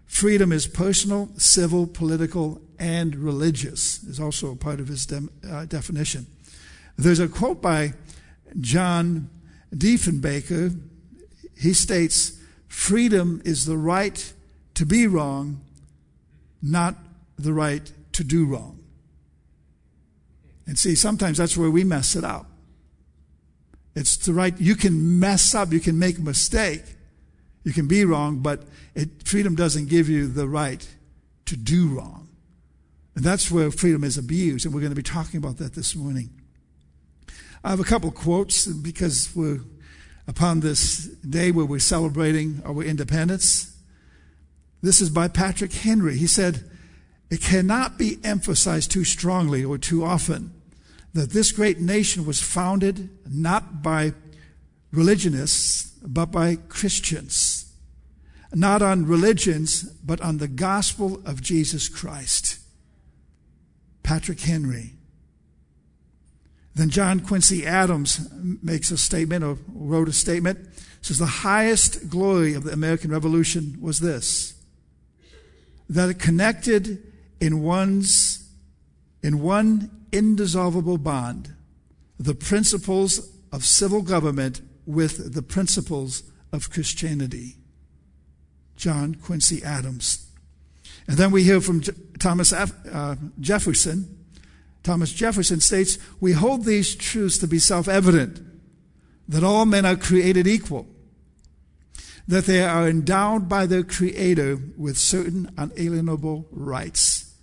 Freedom 0.08 0.52
is 0.52 0.66
personal, 0.66 1.30
civil, 1.38 1.86
political, 1.86 2.60
and 2.80 3.16
religious, 3.16 4.02
is 4.06 4.20
also 4.20 4.52
a 4.52 4.56
part 4.56 4.80
of 4.80 4.88
his 4.88 5.06
de- 5.06 5.30
uh, 5.48 5.66
definition. 5.66 6.26
There's 6.98 7.20
a 7.20 7.28
quote 7.28 7.62
by 7.62 7.94
John 8.60 9.30
Diefenbaker. 9.72 10.80
He 11.56 11.74
states, 11.74 12.40
Freedom 12.68 13.40
is 13.46 13.68
the 13.68 13.78
right 13.78 14.34
to 14.74 14.84
be 14.84 15.06
wrong, 15.06 15.62
not 16.60 16.96
the 17.38 17.54
right 17.54 17.92
to 18.14 18.24
do 18.24 18.48
wrong. 18.48 18.80
And 20.66 20.80
see, 20.80 20.96
sometimes 20.96 21.38
that's 21.38 21.56
where 21.56 21.70
we 21.70 21.84
mess 21.84 22.16
it 22.16 22.24
up. 22.24 22.48
It's 23.96 24.18
the 24.18 24.34
right, 24.34 24.60
you 24.60 24.76
can 24.76 25.20
mess 25.20 25.54
up, 25.54 25.72
you 25.72 25.80
can 25.80 26.00
make 26.00 26.18
a 26.18 26.22
mistake, 26.22 26.82
you 27.64 27.74
can 27.74 27.88
be 27.88 28.06
wrong, 28.06 28.40
but 28.40 28.64
it, 28.96 29.10
freedom 29.26 29.56
doesn't 29.56 29.90
give 29.90 30.10
you 30.10 30.28
the 30.28 30.48
right 30.48 30.88
to 31.46 31.58
do 31.58 31.88
wrong. 31.88 32.28
And 33.16 33.24
that's 33.24 33.52
where 33.52 33.72
freedom 33.72 34.04
is 34.04 34.18
abused, 34.18 34.66
and 34.66 34.74
we're 34.74 34.82
going 34.82 34.92
to 34.92 34.96
be 34.96 35.04
talking 35.04 35.38
about 35.38 35.58
that 35.58 35.74
this 35.74 35.96
morning. 35.96 36.30
I 37.64 37.70
have 37.70 37.80
a 37.80 37.86
couple 37.86 38.12
quotes 38.12 38.66
because 38.66 39.34
we're 39.36 39.62
upon 40.28 40.60
this 40.60 41.06
day 41.08 41.52
where 41.52 41.66
we're 41.66 41.80
celebrating 41.80 42.62
our 42.66 42.82
independence. 42.82 43.76
This 44.82 45.00
is 45.00 45.10
by 45.10 45.28
Patrick 45.28 45.72
Henry. 45.72 46.18
He 46.18 46.28
said, 46.28 46.70
It 47.30 47.42
cannot 47.42 47.98
be 47.98 48.18
emphasized 48.24 48.92
too 48.92 49.04
strongly 49.04 49.64
or 49.64 49.78
too 49.78 50.04
often 50.04 50.54
that 51.14 51.30
this 51.30 51.52
great 51.52 51.80
nation 51.80 52.26
was 52.26 52.42
founded 52.42 53.10
not 53.30 53.84
by 53.84 54.14
religionists, 54.94 55.92
but 56.06 56.28
by 56.28 56.56
Christians. 56.56 57.74
Not 58.54 58.82
on 58.82 59.08
religions, 59.08 59.84
but 60.06 60.22
on 60.22 60.38
the 60.38 60.48
gospel 60.48 61.22
of 61.26 61.42
Jesus 61.42 61.90
Christ. 61.90 62.60
Patrick 64.04 64.42
Henry. 64.42 64.94
Then 66.76 66.90
John 66.90 67.20
Quincy 67.20 67.66
Adams 67.66 68.30
makes 68.32 68.92
a 68.92 68.98
statement 68.98 69.44
or 69.44 69.58
wrote 69.74 70.08
a 70.08 70.14
statement. 70.14 70.70
Says 71.02 71.20
the 71.20 71.26
highest 71.26 72.10
glory 72.10 72.54
of 72.54 72.64
the 72.64 72.72
American 72.72 73.12
Revolution 73.12 73.78
was 73.82 74.00
this 74.00 74.54
that 75.90 76.10
it 76.10 76.18
connected 76.18 77.04
in 77.42 77.62
one's 77.62 78.50
in 79.22 79.42
one 79.42 79.92
indissoluble 80.12 80.98
bond 80.98 81.54
the 82.18 82.34
principles 82.34 83.30
of 83.52 83.66
civil 83.66 84.02
government 84.02 84.62
with 84.86 85.34
the 85.34 85.42
principles 85.42 86.24
of 86.52 86.70
Christianity. 86.70 87.58
John 88.76 89.16
Quincy 89.16 89.64
Adams. 89.64 90.28
And 91.08 91.18
then 91.18 91.32
we 91.32 91.44
hear 91.44 91.62
from 91.62 91.82
Thomas 92.20 92.54
uh, 92.54 93.16
Jefferson. 93.40 94.26
Thomas 94.84 95.14
Jefferson 95.14 95.60
states, 95.60 95.98
We 96.20 96.34
hold 96.34 96.66
these 96.66 96.96
truths 96.96 97.38
to 97.40 97.48
be 97.48 97.60
self 97.60 97.88
evident 97.88 98.42
that 99.28 99.44
all 99.44 99.66
men 99.66 99.86
are 99.86 99.96
created 99.96 100.48
equal, 100.48 100.88
that 102.28 102.46
they 102.46 102.62
are 102.62 102.88
endowed 102.88 103.48
by 103.48 103.66
their 103.66 103.84
Creator 103.84 104.60
with 104.78 104.98
certain 104.98 105.50
unalienable 105.58 106.48
rights, 106.52 107.34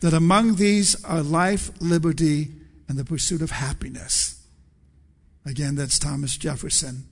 that 0.00 0.12
among 0.12 0.56
these 0.56 1.02
are 1.04 1.22
life, 1.22 1.70
liberty, 1.80 2.48
and 2.88 2.98
the 2.98 3.04
pursuit 3.04 3.42
of 3.42 3.52
happiness. 3.52 4.39
Again, 5.44 5.74
that's 5.74 5.98
Thomas 5.98 6.36
Jefferson. 6.36 7.04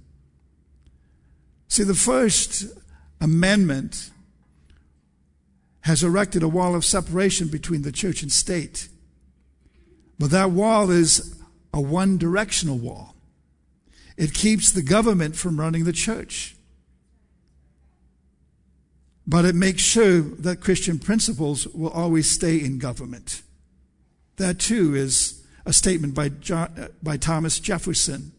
See, 1.69 1.83
the 1.83 1.95
First 1.95 2.67
Amendment 3.21 4.11
has 5.83 6.03
erected 6.03 6.43
a 6.43 6.49
wall 6.49 6.75
of 6.75 6.85
separation 6.85 7.49
between 7.49 7.83
the 7.83 7.93
church 7.93 8.23
and 8.23 8.31
state. 8.31 8.89
But 10.19 10.31
that 10.31 10.51
wall 10.51 10.91
is 10.91 11.41
a 11.73 11.81
one 11.81 12.19
directional 12.19 12.79
wall. 12.79 13.15
It 14.17 14.35
keeps 14.35 14.71
the 14.71 14.83
government 14.83 15.37
from 15.37 15.61
running 15.61 15.85
the 15.85 15.93
church. 15.93 16.57
But 19.27 19.45
it 19.45 19.55
makes 19.55 19.83
sure 19.83 20.21
that 20.21 20.61
Christian 20.61 20.99
principles 20.99 21.67
will 21.69 21.91
always 21.91 22.29
stay 22.29 22.57
in 22.57 22.79
government. 22.79 23.43
That 24.37 24.59
too 24.59 24.95
is 24.95 25.38
a 25.69 25.73
statement 25.75 26.15
by, 26.15 26.31
John, 26.31 26.73
uh, 26.79 26.89
by 27.03 27.19
Thomas 27.19 27.61
Jefferson, 27.61 28.33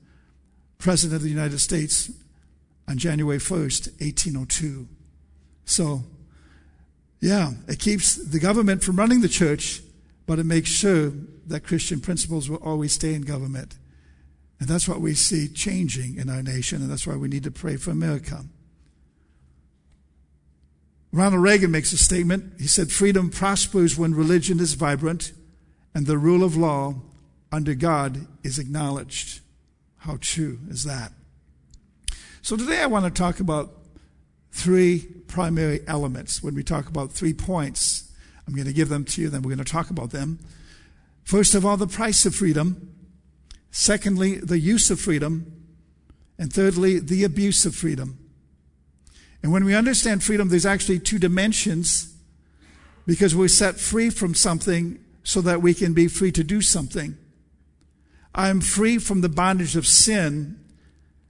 President 0.79 1.17
of 1.17 1.21
the 1.21 1.29
United 1.29 1.59
States, 1.59 2.11
on 2.87 2.97
January 2.97 3.37
1st, 3.37 4.01
1802. 4.01 4.87
So, 5.63 6.01
yeah, 7.19 7.51
it 7.67 7.77
keeps 7.77 8.15
the 8.15 8.39
government 8.39 8.83
from 8.83 8.95
running 8.95 9.21
the 9.21 9.29
church, 9.29 9.83
but 10.25 10.39
it 10.39 10.45
makes 10.45 10.69
sure 10.69 11.11
that 11.45 11.63
Christian 11.63 11.99
principles 11.99 12.49
will 12.49 12.57
always 12.57 12.93
stay 12.93 13.13
in 13.13 13.21
government. 13.21 13.77
And 14.59 14.67
that's 14.67 14.87
what 14.87 14.99
we 14.99 15.13
see 15.13 15.47
changing 15.47 16.17
in 16.17 16.31
our 16.31 16.41
nation, 16.41 16.81
and 16.81 16.89
that's 16.89 17.05
why 17.05 17.15
we 17.15 17.27
need 17.27 17.43
to 17.43 17.51
pray 17.51 17.75
for 17.75 17.91
America. 17.91 18.43
Ronald 21.13 21.43
Reagan 21.43 21.69
makes 21.69 21.93
a 21.93 21.97
statement. 21.97 22.59
He 22.59 22.65
said, 22.65 22.91
Freedom 22.91 23.29
prospers 23.29 23.99
when 23.99 24.15
religion 24.15 24.59
is 24.59 24.73
vibrant 24.73 25.31
and 25.93 26.07
the 26.07 26.17
rule 26.17 26.43
of 26.43 26.57
law 26.57 26.95
under 27.51 27.73
God 27.73 28.27
is 28.43 28.59
acknowledged. 28.59 29.41
How 29.97 30.17
true 30.21 30.59
is 30.69 30.83
that? 30.83 31.11
So 32.41 32.55
today 32.55 32.81
I 32.81 32.87
want 32.87 33.05
to 33.05 33.11
talk 33.11 33.39
about 33.39 33.71
three 34.51 35.07
primary 35.27 35.81
elements. 35.87 36.41
When 36.41 36.55
we 36.55 36.63
talk 36.63 36.87
about 36.87 37.11
three 37.11 37.33
points, 37.33 38.11
I'm 38.47 38.55
going 38.55 38.67
to 38.67 38.73
give 38.73 38.89
them 38.89 39.05
to 39.05 39.21
you, 39.21 39.29
then 39.29 39.41
we're 39.41 39.53
going 39.53 39.63
to 39.63 39.71
talk 39.71 39.89
about 39.89 40.11
them. 40.11 40.39
First 41.23 41.53
of 41.53 41.65
all, 41.65 41.77
the 41.77 41.85
price 41.85 42.25
of 42.25 42.33
freedom. 42.33 42.95
Secondly, 43.69 44.37
the 44.37 44.57
use 44.57 44.89
of 44.89 44.99
freedom. 44.99 45.53
And 46.39 46.51
thirdly, 46.51 46.99
the 46.99 47.23
abuse 47.23 47.65
of 47.67 47.75
freedom. 47.75 48.17
And 49.43 49.51
when 49.51 49.63
we 49.63 49.75
understand 49.75 50.23
freedom, 50.23 50.49
there's 50.49 50.65
actually 50.65 50.99
two 50.99 51.19
dimensions 51.19 52.15
because 53.05 53.35
we're 53.35 53.47
set 53.47 53.79
free 53.79 54.09
from 54.09 54.33
something 54.33 54.99
so 55.23 55.41
that 55.41 55.61
we 55.61 55.75
can 55.75 55.93
be 55.93 56.07
free 56.07 56.31
to 56.31 56.43
do 56.43 56.61
something. 56.61 57.17
I'm 58.33 58.61
free 58.61 58.97
from 58.97 59.21
the 59.21 59.29
bondage 59.29 59.75
of 59.75 59.87
sin 59.87 60.59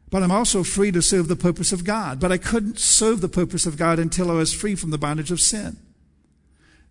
but 0.09 0.23
I'm 0.23 0.31
also 0.31 0.63
free 0.63 0.91
to 0.91 1.01
serve 1.01 1.27
the 1.27 1.35
purpose 1.35 1.71
of 1.71 1.83
God. 1.83 2.19
But 2.19 2.31
I 2.31 2.37
couldn't 2.37 2.79
serve 2.79 3.21
the 3.21 3.29
purpose 3.29 3.65
of 3.65 3.77
God 3.77 3.99
until 3.99 4.31
I 4.31 4.35
was 4.35 4.53
free 4.53 4.75
from 4.75 4.89
the 4.89 4.97
bondage 4.97 5.31
of 5.31 5.39
sin. 5.39 5.77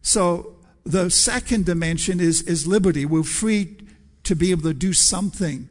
So 0.02 0.56
the 0.84 1.10
second 1.10 1.66
dimension 1.66 2.20
is, 2.20 2.42
is 2.42 2.66
liberty. 2.66 3.04
We're 3.04 3.24
free 3.24 3.76
to 4.22 4.36
be 4.36 4.52
able 4.52 4.62
to 4.62 4.74
do 4.74 4.92
something 4.92 5.68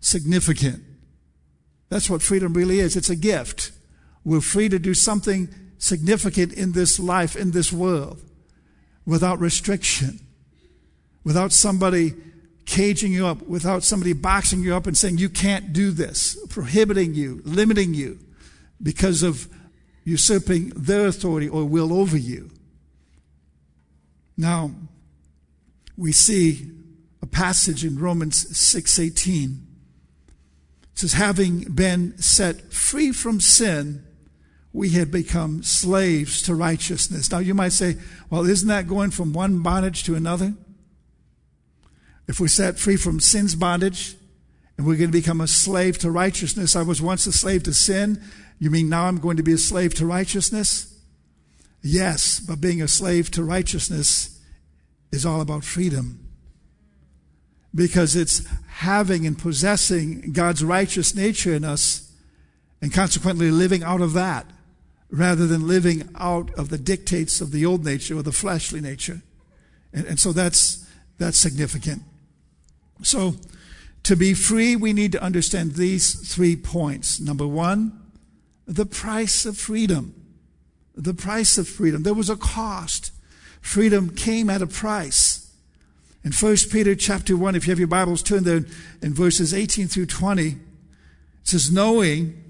significant. 0.00 0.82
That's 1.90 2.10
what 2.10 2.22
freedom 2.22 2.54
really 2.54 2.80
is. 2.80 2.96
It's 2.96 3.10
a 3.10 3.16
gift. 3.16 3.70
We're 4.24 4.40
free 4.40 4.68
to 4.68 4.78
do 4.78 4.94
something 4.94 5.48
significant 5.78 6.52
in 6.52 6.72
this 6.72 6.98
life, 6.98 7.36
in 7.36 7.52
this 7.52 7.72
world, 7.72 8.20
without 9.06 9.38
restriction, 9.38 10.20
without 11.24 11.52
somebody 11.52 12.14
caging 12.66 13.12
you 13.12 13.26
up, 13.26 13.42
without 13.42 13.82
somebody 13.82 14.12
boxing 14.12 14.62
you 14.62 14.74
up 14.74 14.86
and 14.86 14.96
saying, 14.96 15.18
you 15.18 15.28
can't 15.28 15.72
do 15.72 15.90
this, 15.90 16.36
prohibiting 16.48 17.14
you, 17.14 17.40
limiting 17.44 17.94
you 17.94 18.18
because 18.82 19.22
of 19.22 19.48
usurping 20.04 20.70
their 20.70 21.06
authority 21.06 21.48
or 21.48 21.64
will 21.64 21.92
over 21.92 22.16
you. 22.16 22.50
Now, 24.36 24.70
we 25.96 26.12
see 26.12 26.70
a 27.20 27.26
passage 27.26 27.84
in 27.84 27.98
Romans 27.98 28.46
6:18. 28.46 29.60
It 30.92 30.98
says, 30.98 31.12
having 31.12 31.60
been 31.74 32.16
set 32.18 32.72
free 32.72 33.12
from 33.12 33.40
sin, 33.40 34.04
we 34.72 34.90
have 34.90 35.10
become 35.10 35.62
slaves 35.62 36.42
to 36.42 36.54
righteousness. 36.54 37.30
Now 37.30 37.38
you 37.38 37.54
might 37.54 37.72
say, 37.72 37.96
well, 38.30 38.46
isn't 38.46 38.68
that 38.68 38.86
going 38.88 39.10
from 39.10 39.32
one 39.32 39.62
bondage 39.62 40.04
to 40.04 40.14
another? 40.14 40.54
If 42.30 42.38
we're 42.38 42.46
set 42.46 42.78
free 42.78 42.94
from 42.94 43.18
sin's 43.18 43.56
bondage 43.56 44.14
and 44.78 44.86
we're 44.86 44.96
going 44.96 45.10
to 45.10 45.18
become 45.18 45.40
a 45.40 45.48
slave 45.48 45.98
to 45.98 46.12
righteousness, 46.12 46.76
I 46.76 46.82
was 46.82 47.02
once 47.02 47.26
a 47.26 47.32
slave 47.32 47.64
to 47.64 47.74
sin. 47.74 48.22
You 48.60 48.70
mean 48.70 48.88
now 48.88 49.06
I'm 49.06 49.18
going 49.18 49.36
to 49.38 49.42
be 49.42 49.54
a 49.54 49.58
slave 49.58 49.94
to 49.96 50.06
righteousness? 50.06 50.96
Yes, 51.82 52.38
but 52.38 52.60
being 52.60 52.80
a 52.80 52.86
slave 52.86 53.32
to 53.32 53.42
righteousness 53.42 54.38
is 55.10 55.26
all 55.26 55.40
about 55.40 55.64
freedom. 55.64 56.24
Because 57.74 58.14
it's 58.14 58.46
having 58.68 59.26
and 59.26 59.36
possessing 59.36 60.30
God's 60.30 60.62
righteous 60.62 61.16
nature 61.16 61.52
in 61.52 61.64
us 61.64 62.12
and 62.80 62.92
consequently 62.92 63.50
living 63.50 63.82
out 63.82 64.00
of 64.00 64.12
that 64.12 64.46
rather 65.10 65.48
than 65.48 65.66
living 65.66 66.08
out 66.14 66.54
of 66.56 66.68
the 66.68 66.78
dictates 66.78 67.40
of 67.40 67.50
the 67.50 67.66
old 67.66 67.84
nature 67.84 68.16
or 68.16 68.22
the 68.22 68.30
fleshly 68.30 68.80
nature. 68.80 69.20
And, 69.92 70.06
and 70.06 70.20
so 70.20 70.30
that's, 70.30 70.88
that's 71.18 71.36
significant. 71.36 72.04
So, 73.02 73.36
to 74.04 74.16
be 74.16 74.34
free, 74.34 74.76
we 74.76 74.92
need 74.92 75.12
to 75.12 75.22
understand 75.22 75.74
these 75.74 76.14
three 76.32 76.56
points. 76.56 77.20
Number 77.20 77.46
one, 77.46 77.98
the 78.66 78.86
price 78.86 79.46
of 79.46 79.56
freedom. 79.56 80.14
the 80.94 81.14
price 81.14 81.56
of 81.56 81.66
freedom. 81.66 82.02
There 82.02 82.14
was 82.14 82.28
a 82.28 82.36
cost. 82.36 83.12
Freedom 83.60 84.14
came 84.14 84.50
at 84.50 84.60
a 84.60 84.66
price. 84.66 85.50
In 86.24 86.32
1 86.32 86.56
Peter 86.70 86.94
chapter 86.94 87.36
1, 87.36 87.54
if 87.54 87.66
you 87.66 87.70
have 87.70 87.78
your 87.78 87.88
Bibles, 87.88 88.22
turn 88.22 88.44
there 88.44 88.64
in 89.00 89.14
verses 89.14 89.54
18 89.54 89.88
through 89.88 90.06
20. 90.06 90.48
It 90.48 90.56
says, 91.44 91.72
knowing 91.72 92.42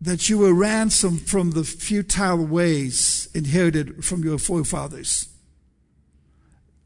that 0.00 0.28
you 0.28 0.38
were 0.38 0.54
ransomed 0.54 1.22
from 1.22 1.50
the 1.50 1.64
futile 1.64 2.44
ways 2.44 3.28
inherited 3.34 4.04
from 4.04 4.24
your 4.24 4.38
forefathers, 4.38 5.28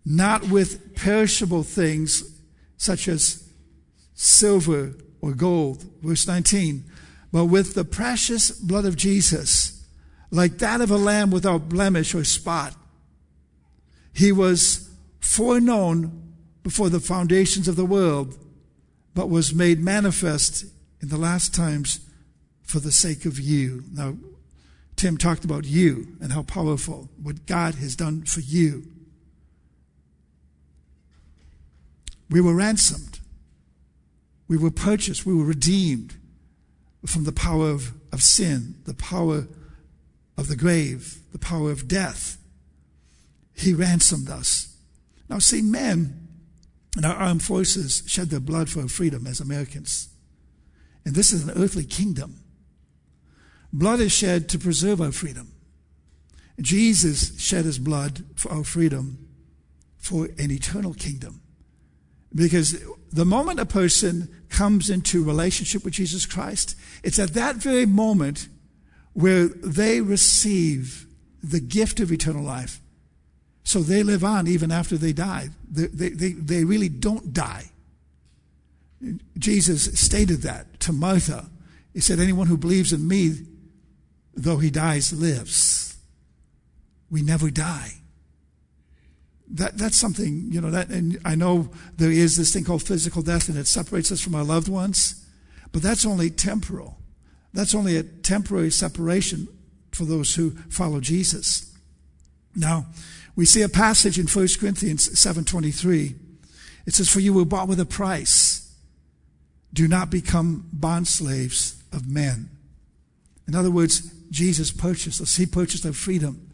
not 0.07 0.49
with 0.49 0.95
perishable 0.95 1.65
things 1.65 2.41
such 2.77 3.09
as 3.09 3.53
silver 4.15 4.95
or 5.21 5.33
gold. 5.33 5.85
Verse 6.01 6.27
19, 6.29 6.85
but 7.33 7.47
with 7.47 7.75
the 7.75 7.85
precious 7.85 8.53
blood 8.53 8.85
of 8.85 8.97
Jesus, 8.97 9.85
like 10.31 10.59
that 10.59 10.81
of 10.81 10.91
a 10.93 10.97
lamb 10.97 11.31
without 11.31 11.69
blemish 11.69 12.15
or 12.15 12.23
spot. 12.23 12.75
He 14.15 14.31
was 14.31 14.89
foreknown 15.19 16.35
before 16.63 16.89
the 16.89 17.01
foundations 17.01 17.67
of 17.69 17.77
the 17.77 17.85
world, 17.85 18.39
but 19.13 19.29
was 19.29 19.53
made 19.53 19.81
manifest 19.81 20.65
in 21.03 21.09
the 21.09 21.19
last 21.19 21.55
times 21.55 22.01
for 22.63 22.79
the 22.79 22.93
sake 22.93 23.25
of 23.25 23.41
you. 23.41 23.85
Now, 23.93 24.17
Tim 24.95 25.19
talked 25.19 25.45
about 25.45 25.65
you 25.65 26.17
and 26.21 26.33
how 26.33 26.43
powerful 26.43 27.11
what 27.21 27.47
God 27.47 27.75
has 27.77 27.97
done 27.97 28.23
for 28.23 28.41
you. 28.41 28.85
We 32.29 32.41
were 32.41 32.55
ransomed. 32.55 33.21
We 34.49 34.57
were 34.57 34.71
purchased. 34.71 35.27
We 35.27 35.35
were 35.35 35.45
redeemed 35.45 36.15
from 37.05 37.25
the 37.25 37.33
power 37.33 37.71
of, 37.71 37.93
of 38.13 38.23
sin, 38.23 38.77
the 38.85 38.95
power 38.95 39.47
of 40.37 40.49
the 40.49 40.57
grave, 40.57 41.19
the 41.33 41.39
power 41.39 41.71
of 41.71 41.89
death. 41.89 42.39
He 43.55 43.73
ransomed 43.73 44.29
us. 44.29 44.77
Now, 45.29 45.39
see, 45.39 45.63
men 45.63 46.29
in 46.97 47.05
our 47.05 47.15
armed 47.15 47.43
forces 47.43 48.03
shed 48.07 48.31
their 48.31 48.41
blood 48.41 48.69
for 48.69 48.83
our 48.83 48.89
freedom 48.89 49.27
as 49.27 49.41
Americans. 49.41 50.09
And 51.05 51.15
this 51.15 51.33
is 51.33 51.47
an 51.47 51.51
earthly 51.57 51.85
kingdom. 51.85 52.41
Blood 53.73 54.01
is 54.01 54.13
shed 54.13 54.49
to 54.51 54.59
preserve 54.59 55.01
our 55.01 55.13
freedom. 55.13 55.53
Jesus 56.61 57.39
shed 57.41 57.65
his 57.65 57.79
blood 57.79 58.25
for 58.35 58.51
our 58.51 58.65
freedom 58.65 59.29
for 59.99 60.27
an 60.39 60.51
eternal 60.51 60.95
kingdom. 60.95 61.43
Because 62.35 62.83
the 63.13 63.25
moment 63.25 63.61
a 63.61 63.67
person 63.67 64.29
comes 64.49 64.91
into 64.91 65.25
relationship 65.25 65.85
with 65.85 65.95
Jesus 65.95 66.27
Christ, 66.27 66.77
it's 67.03 67.19
at 67.19 67.35
that 67.35 67.57
very 67.57 67.87
moment 67.87 68.49
where 69.13 69.49
they 69.49 70.01
receive 70.01 71.07
the 71.43 71.61
gift 71.61 72.01
of 72.01 72.13
eternal 72.13 72.43
life. 72.43 72.81
So 73.65 73.81
they 73.81 74.03
live 74.03 74.25
on 74.25 74.47
even 74.47 74.71
after 74.71 74.97
they 74.97 75.13
die. 75.13 75.49
They, 75.71 75.87
they, 75.87 76.09
they, 76.11 76.33
they 76.33 76.65
really 76.65 76.89
don't 76.89 77.33
die. 77.33 77.71
Jesus 79.39 79.99
stated 79.99 80.43
that 80.43 80.81
to 80.81 80.93
Martha. 80.93 81.51
He 81.93 82.01
said, 82.01 82.21
Anyone 82.21 82.47
who 82.47 82.57
believes 82.57 82.93
in 82.93 83.07
me 83.07 83.37
though 84.37 84.59
he 84.59 84.71
dies, 84.71 85.13
lives. 85.13 85.97
We 87.11 87.23
never 87.23 87.51
die. 87.51 87.95
That, 89.49 89.79
that's 89.79 89.97
something, 89.97 90.49
you 90.51 90.61
know, 90.61 90.71
that, 90.71 90.89
and 90.89 91.19
I 91.25 91.37
know 91.37 91.71
there 91.97 92.11
is 92.11 92.37
this 92.37 92.53
thing 92.53 92.65
called 92.65 92.83
physical 92.83 93.23
death 93.23 93.49
and 93.49 93.57
it 93.57 93.67
separates 93.67 94.11
us 94.11 94.21
from 94.21 94.35
our 94.35 94.43
loved 94.43 94.69
ones, 94.69 95.25
but 95.73 95.83
that's 95.83 96.05
only 96.05 96.31
temporal. 96.31 96.99
That's 97.53 97.75
only 97.75 97.97
a 97.97 98.03
temporary 98.03 98.71
separation 98.71 99.49
for 99.93 100.05
those 100.05 100.35
who 100.35 100.51
follow 100.69 101.01
Jesus. 101.01 101.73
Now, 102.55 102.87
we 103.37 103.47
see 103.47 103.63
a 103.63 103.69
passage 103.69 104.19
in 104.19 104.27
1 104.27 104.49
Corinthians 104.59 105.09
7.23. 105.09 106.15
It 106.87 106.95
says, 106.95 107.09
For 107.09 107.21
you 107.21 107.33
were 107.33 107.45
bought 107.45 107.69
with 107.69 107.81
a 107.81 107.87
price. 107.87 108.75
Do 109.73 109.87
not 109.87 110.11
become 110.11 110.69
bond 110.73 111.07
slaves 111.07 111.83
of 111.93 112.09
men. 112.09 112.51
In 113.47 113.55
other 113.55 113.71
words, 113.71 114.13
Jesus 114.31 114.71
purchased 114.71 115.21
us. 115.21 115.37
He 115.37 115.47
purchased 115.47 115.85
our 115.87 115.93
freedom. 115.93 116.51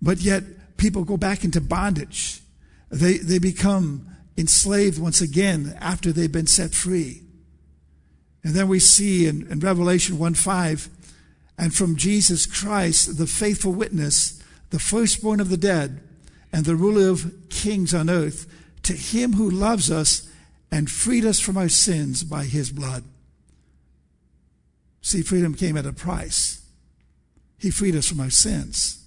But 0.00 0.18
yet, 0.18 0.42
people 0.82 1.04
go 1.04 1.16
back 1.16 1.44
into 1.44 1.60
bondage. 1.60 2.40
They, 2.90 3.18
they 3.18 3.38
become 3.38 4.08
enslaved 4.36 4.98
once 5.00 5.20
again 5.20 5.76
after 5.80 6.12
they've 6.12 6.30
been 6.30 6.48
set 6.48 6.74
free. 6.74 7.22
And 8.42 8.54
then 8.54 8.66
we 8.66 8.80
see 8.80 9.28
in, 9.28 9.46
in 9.50 9.60
Revelation 9.60 10.18
1 10.18 10.34
5, 10.34 10.88
and 11.56 11.72
from 11.72 11.94
Jesus 11.94 12.46
Christ, 12.46 13.16
the 13.16 13.28
faithful 13.28 13.72
witness, 13.72 14.42
the 14.70 14.80
firstborn 14.80 15.38
of 15.38 15.48
the 15.48 15.56
dead, 15.56 16.00
and 16.52 16.64
the 16.64 16.74
ruler 16.74 17.08
of 17.08 17.32
kings 17.48 17.94
on 17.94 18.10
earth, 18.10 18.52
to 18.82 18.94
him 18.94 19.34
who 19.34 19.48
loves 19.48 19.90
us 19.90 20.28
and 20.72 20.90
freed 20.90 21.24
us 21.24 21.38
from 21.38 21.56
our 21.56 21.68
sins 21.68 22.24
by 22.24 22.44
his 22.44 22.72
blood. 22.72 23.04
See, 25.00 25.22
freedom 25.22 25.54
came 25.54 25.76
at 25.76 25.86
a 25.86 25.92
price. 25.92 26.66
He 27.58 27.70
freed 27.70 27.94
us 27.94 28.08
from 28.08 28.18
our 28.18 28.30
sins. 28.30 29.01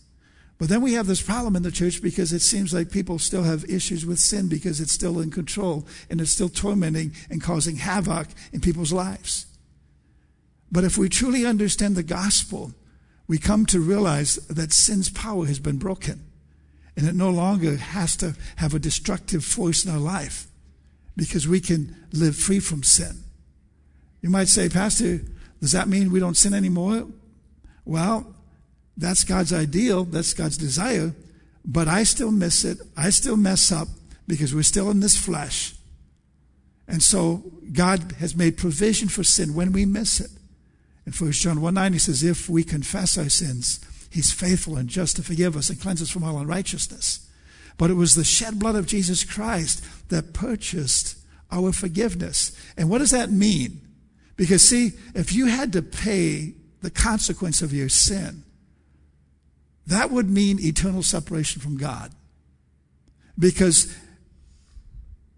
But 0.58 0.70
then 0.70 0.82
we 0.82 0.94
have 0.94 1.08
this 1.08 1.22
problem 1.22 1.56
in 1.56 1.63
the 1.63 1.72
church 1.72 2.02
because 2.02 2.32
it 2.32 2.39
seems 2.39 2.74
like 2.74 2.89
people 2.89 3.20
still 3.20 3.44
have 3.44 3.70
issues 3.70 4.06
with 4.06 4.20
sin 4.20 4.48
because 4.48 4.80
it's 4.80 4.94
still 4.94 5.20
in 5.20 5.30
control 5.30 5.86
and 6.10 6.22
it's 6.22 6.32
still 6.32 6.50
tormenting 6.50 7.13
and 7.30 7.41
causing 7.41 7.76
havoc 7.76 8.28
in 8.54 8.62
people's 8.62 8.94
lives. 8.94 9.48
But 10.72 10.86
if 10.86 10.98
we 10.98 11.10
truly 11.10 11.46
understand 11.46 11.96
the 11.96 12.04
gospel, 12.04 12.74
we 13.28 13.38
come 13.38 13.65
to 13.68 13.80
realize 13.80 14.36
that 14.48 14.72
sin's 14.72 15.10
power 15.10 15.46
has 15.46 15.60
been 15.60 15.78
broken 15.78 16.24
and 16.96 17.08
it 17.08 17.15
no 17.15 17.30
longer 17.30 17.76
has 17.76 18.15
to 18.18 18.36
have 18.58 18.74
a 18.74 18.80
destructive 18.80 19.44
force 19.44 19.84
in 19.84 19.91
our 19.91 20.00
life 20.00 20.48
because 21.18 21.48
we 21.48 21.60
can 21.60 21.96
live 22.13 22.36
free 22.36 22.60
from 22.60 22.84
sin. 22.84 23.24
You 24.22 24.30
might 24.30 24.48
say, 24.48 24.70
Pastor, 24.70 25.22
does 25.60 25.74
that 25.74 25.89
mean 25.89 26.12
we 26.12 26.20
don't 26.20 26.38
sin 26.38 26.54
anymore? 26.54 27.08
Well, 27.84 28.35
that's 28.97 29.23
God's 29.23 29.53
ideal. 29.53 30.05
That's 30.05 30.34
God's 30.34 30.58
desire. 30.58 31.13
But 31.65 31.88
I 31.88 32.03
still 32.03 32.31
miss 32.31 32.63
it. 32.63 32.79
I 32.95 33.10
still 33.10 33.38
mess 33.38 33.71
up 33.71 33.88
because 34.27 34.53
we're 34.53 34.63
still 34.63 34.89
in 34.89 34.99
this 34.99 35.17
flesh. 35.17 35.75
And 36.88 37.01
so 37.01 37.43
God 37.73 38.13
has 38.19 38.36
made 38.36 38.58
provision 38.58 39.10
for 39.10 39.23
sin 39.23 39.55
when 39.55 39.71
we 39.71 39.86
miss 39.86 40.19
it. 40.19 40.29
In 41.05 41.13
1 41.13 41.31
John 41.34 41.62
1 41.62 41.73
9, 41.73 41.93
he 41.93 41.99
says, 41.99 42.23
If 42.23 42.49
we 42.49 42.63
confess 42.63 43.17
our 43.17 43.29
sins, 43.29 43.79
he's 44.10 44.31
faithful 44.31 44.77
and 44.77 44.89
just 44.89 45.15
to 45.17 45.23
forgive 45.23 45.58
us 45.58 45.69
and 45.69 45.81
cleanse 45.81 46.01
us 46.01 46.10
from 46.10 46.23
all 46.23 46.39
unrighteousness. 46.39 47.27
But 47.77 47.89
it 47.89 47.95
was 47.95 48.15
the 48.15 48.23
shed 48.23 48.60
blood 48.60 48.75
of 48.75 48.88
Jesus 48.88 49.23
Christ 49.23 49.84
that 50.10 50.34
purchased 50.34 51.17
our 51.51 51.71
forgiveness. 51.71 52.58
And 52.77 52.89
what 52.89 52.99
does 52.99 53.12
that 53.12 53.31
mean? 53.31 53.81
Because, 54.38 54.67
see, 54.67 54.91
if 55.13 55.34
you 55.34 55.47
had 55.47 55.73
to 55.73 55.81
pay 55.81 56.53
the 56.81 56.89
consequence 56.89 57.62
of 57.62 57.73
your 57.73 57.89
sin, 57.89 58.44
that 59.88 60.12
would 60.12 60.30
mean 60.30 60.60
eternal 60.60 61.04
separation 61.04 61.62
from 61.62 61.78
God. 61.78 62.12
Because 63.38 63.95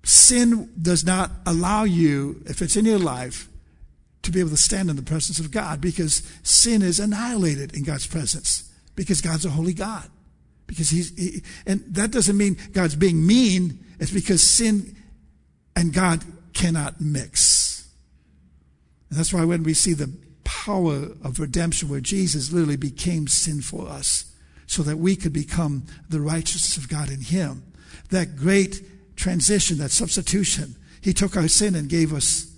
sin 0.04 0.72
does 0.82 1.06
not 1.06 1.32
allow 1.46 1.84
you, 1.84 2.42
if 2.46 2.62
it's 2.62 2.76
in 2.76 2.86
your 2.86 3.00
life, 3.00 3.50
to 4.22 4.32
be 4.32 4.40
able 4.40 4.50
to 4.50 4.58
stand 4.58 4.90
in 4.90 4.96
the 4.96 5.02
presence 5.02 5.40
of 5.40 5.52
God 5.52 5.80
because 5.80 6.22
sin 6.44 6.82
is 6.82 7.00
annihilated 7.00 7.76
in 7.76 7.84
God's 7.84 8.08
presence 8.08 8.72
because 8.96 9.22
God's 9.22 9.46
a 9.46 9.50
holy 9.50 9.74
God. 9.74 10.10
Because 10.66 10.90
he's, 10.90 11.18
he, 11.18 11.44
and 11.66 11.82
that 11.96 12.12
doesn't 12.12 12.36
mean 12.36 12.58
God's 12.74 12.96
being 12.96 13.26
mean. 13.26 13.80
It's 14.00 14.12
because 14.12 14.42
sin 14.42 14.98
and 15.78 15.94
God 15.94 16.24
cannot 16.54 17.00
mix. 17.00 17.88
And 19.10 19.18
that's 19.18 19.34
why 19.34 19.46
when 19.46 19.64
we 19.64 19.74
see 19.74 19.94
the 19.94 20.12
power 20.44 21.08
of 21.24 21.40
redemption 21.40 21.88
where 21.88 22.02
Jesus 22.02 22.52
literally 22.52 22.76
became 22.76 23.28
sin 23.28 23.62
for 23.62 23.88
us, 23.88 24.34
so 24.68 24.84
that 24.84 24.98
we 24.98 25.16
could 25.16 25.34
become 25.34 25.84
the 26.10 26.22
righteousness 26.22 26.78
of 26.78 26.90
God 26.90 27.10
in 27.10 27.22
Him. 27.22 27.64
That 28.10 28.36
great 28.36 29.16
transition, 29.16 29.78
that 29.80 29.92
substitution. 29.92 30.76
He 31.02 31.14
took 31.14 31.36
our 31.36 31.48
sin 31.48 31.74
and 31.74 31.90
gave 31.90 32.14
us 32.14 32.54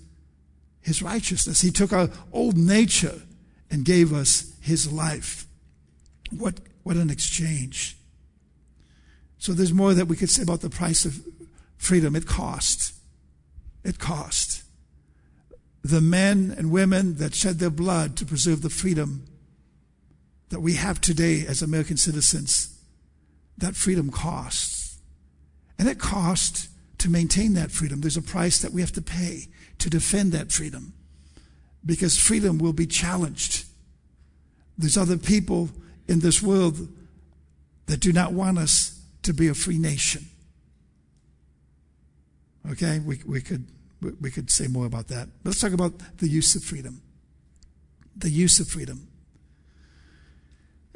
His 0.82 1.02
righteousness. 1.02 1.60
He 1.60 1.70
took 1.70 1.92
our 1.92 2.10
old 2.32 2.58
nature 2.58 3.22
and 3.70 3.84
gave 3.84 4.12
us 4.12 4.52
His 4.60 4.92
life. 4.92 5.46
What, 6.36 6.60
what 6.82 6.96
an 6.96 7.10
exchange. 7.10 7.96
So 9.38 9.52
there's 9.52 9.72
more 9.72 9.94
that 9.94 10.06
we 10.06 10.16
could 10.16 10.30
say 10.30 10.42
about 10.42 10.60
the 10.60 10.68
price 10.68 11.04
of 11.04 11.24
freedom. 11.78 12.14
It 12.14 12.26
cost. 12.26 12.92
It 13.84 13.98
cost. 13.98 14.64
The 15.82 16.00
men 16.00 16.54
and 16.58 16.70
women 16.70 17.16
that 17.16 17.34
shed 17.34 17.58
their 17.58 17.70
blood 17.70 18.16
to 18.16 18.26
preserve 18.26 18.62
the 18.62 18.68
freedom 18.68 19.26
that 20.50 20.60
we 20.60 20.74
have 20.74 21.00
today 21.00 21.44
as 21.46 21.62
American 21.62 21.96
citizens, 21.96 22.78
that 23.58 23.74
freedom 23.74 24.10
costs. 24.10 24.98
And 25.78 25.88
it 25.88 25.98
costs 25.98 26.68
to 26.98 27.08
maintain 27.08 27.54
that 27.54 27.70
freedom. 27.70 28.00
There's 28.00 28.16
a 28.16 28.22
price 28.22 28.60
that 28.60 28.72
we 28.72 28.82
have 28.82 28.92
to 28.92 29.02
pay 29.02 29.48
to 29.78 29.88
defend 29.88 30.32
that 30.32 30.52
freedom 30.52 30.92
because 31.84 32.18
freedom 32.18 32.58
will 32.58 32.74
be 32.74 32.86
challenged. 32.86 33.64
There's 34.76 34.98
other 34.98 35.16
people 35.16 35.70
in 36.08 36.20
this 36.20 36.42
world 36.42 36.88
that 37.86 38.00
do 38.00 38.12
not 38.12 38.32
want 38.32 38.58
us 38.58 39.00
to 39.22 39.32
be 39.32 39.48
a 39.48 39.54
free 39.54 39.78
nation. 39.78 40.26
Okay, 42.70 42.98
we, 42.98 43.20
we 43.26 43.40
could 43.40 43.66
we 44.20 44.30
could 44.30 44.50
say 44.50 44.66
more 44.66 44.86
about 44.86 45.08
that. 45.08 45.28
Let's 45.44 45.60
talk 45.60 45.72
about 45.72 45.92
the 46.18 46.28
use 46.28 46.54
of 46.54 46.64
freedom. 46.64 47.02
The 48.16 48.30
use 48.30 48.60
of 48.60 48.68
freedom. 48.68 49.08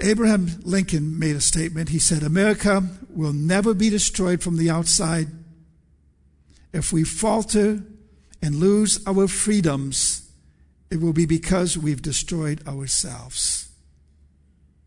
Abraham 0.01 0.49
Lincoln 0.63 1.19
made 1.19 1.37
a 1.37 1.41
statement. 1.41 1.89
He 1.89 1.99
said, 1.99 2.23
America 2.23 2.83
will 3.11 3.33
never 3.33 3.75
be 3.75 3.91
destroyed 3.91 4.43
from 4.43 4.57
the 4.57 4.71
outside. 4.71 5.29
If 6.73 6.93
we 6.93 7.05
falter 7.05 7.83
and 8.43 8.57
lose 8.57 9.07
our 9.07 9.29
freedoms, 9.29 10.29
it 10.91 11.01
will 11.01 11.13
be 11.13 11.27
because 11.27 11.79
we've 11.79 12.03
destroyed 12.03 12.67
ourselves. 12.67 13.69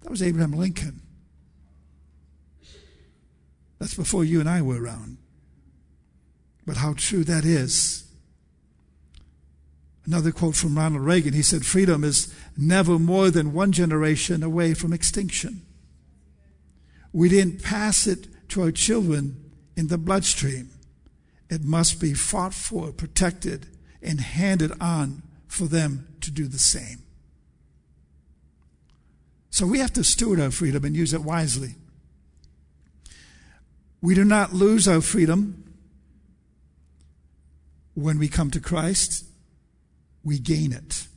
That 0.02 0.12
was 0.12 0.22
Abraham 0.22 0.52
Lincoln. 0.52 1.02
That's 3.80 3.94
before 3.94 4.24
you 4.24 4.40
and 4.40 4.50
I 4.50 4.62
were 4.62 4.82
around. 4.82 5.18
But 6.66 6.78
how 6.78 6.94
true 6.94 7.24
that 7.24 7.46
is. 7.46 8.04
Another 10.06 10.32
quote 10.32 10.56
from 10.56 10.78
Ronald 10.78 11.04
Reagan 11.04 11.34
he 11.34 11.42
said, 11.42 11.66
Freedom 11.66 12.04
is 12.04 12.34
never 12.58 12.98
more 12.98 13.30
than 13.30 13.54
one 13.54 13.72
generation 13.72 14.44
away 14.44 14.74
from 14.74 14.94
extinction. 14.94 15.62
We 17.14 17.30
didn't 17.30 17.64
pass 17.64 18.08
it 18.08 18.28
to 18.50 18.64
our 18.64 18.72
children 18.72 19.52
in 19.76 19.88
the 19.88 19.98
bloodstream. 19.98 20.70
It 21.50 21.64
must 21.64 22.02
be 22.02 22.14
fought 22.14 22.54
for, 22.54 22.92
protected, 22.92 23.68
and 24.02 24.20
handed 24.20 24.72
on 24.82 25.24
for 25.48 25.66
them 25.66 26.08
to 26.22 26.32
do 26.32 26.48
the 26.48 26.60
same. 26.60 27.04
So 29.50 29.66
we 29.66 29.80
have 29.80 29.94
to 29.94 30.04
steward 30.04 30.40
our 30.40 30.52
freedom 30.52 30.84
and 30.84 30.96
use 30.96 31.14
it 31.14 31.22
wisely. 31.22 31.76
We 34.02 34.14
do 34.14 34.24
not 34.24 34.54
lose 34.54 34.88
our 34.88 35.02
freedom 35.02 35.64
when 37.96 38.20
we 38.20 38.28
come 38.28 38.52
to 38.52 38.60
Christ, 38.60 39.26
we 40.24 40.38
gain 40.38 40.72
it. 40.72 41.08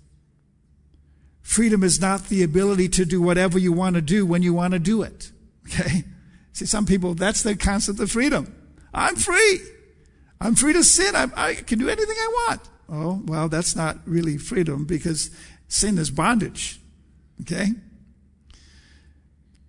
Freedom 1.50 1.82
is 1.82 2.00
not 2.00 2.28
the 2.28 2.44
ability 2.44 2.88
to 2.88 3.04
do 3.04 3.20
whatever 3.20 3.58
you 3.58 3.72
want 3.72 3.96
to 3.96 4.00
do 4.00 4.24
when 4.24 4.40
you 4.40 4.54
want 4.54 4.72
to 4.72 4.78
do 4.78 5.02
it. 5.02 5.32
Okay? 5.66 6.04
See, 6.52 6.64
some 6.64 6.86
people, 6.86 7.14
that's 7.14 7.42
their 7.42 7.56
concept 7.56 7.98
of 7.98 8.08
freedom. 8.08 8.54
I'm 8.94 9.16
free. 9.16 9.58
I'm 10.40 10.54
free 10.54 10.74
to 10.74 10.84
sin. 10.84 11.16
I, 11.16 11.26
I 11.36 11.54
can 11.54 11.80
do 11.80 11.88
anything 11.88 12.14
I 12.16 12.46
want. 12.46 12.60
Oh, 12.88 13.22
well, 13.24 13.48
that's 13.48 13.74
not 13.74 13.98
really 14.06 14.38
freedom 14.38 14.84
because 14.84 15.32
sin 15.66 15.98
is 15.98 16.12
bondage. 16.12 16.80
Okay? 17.40 17.70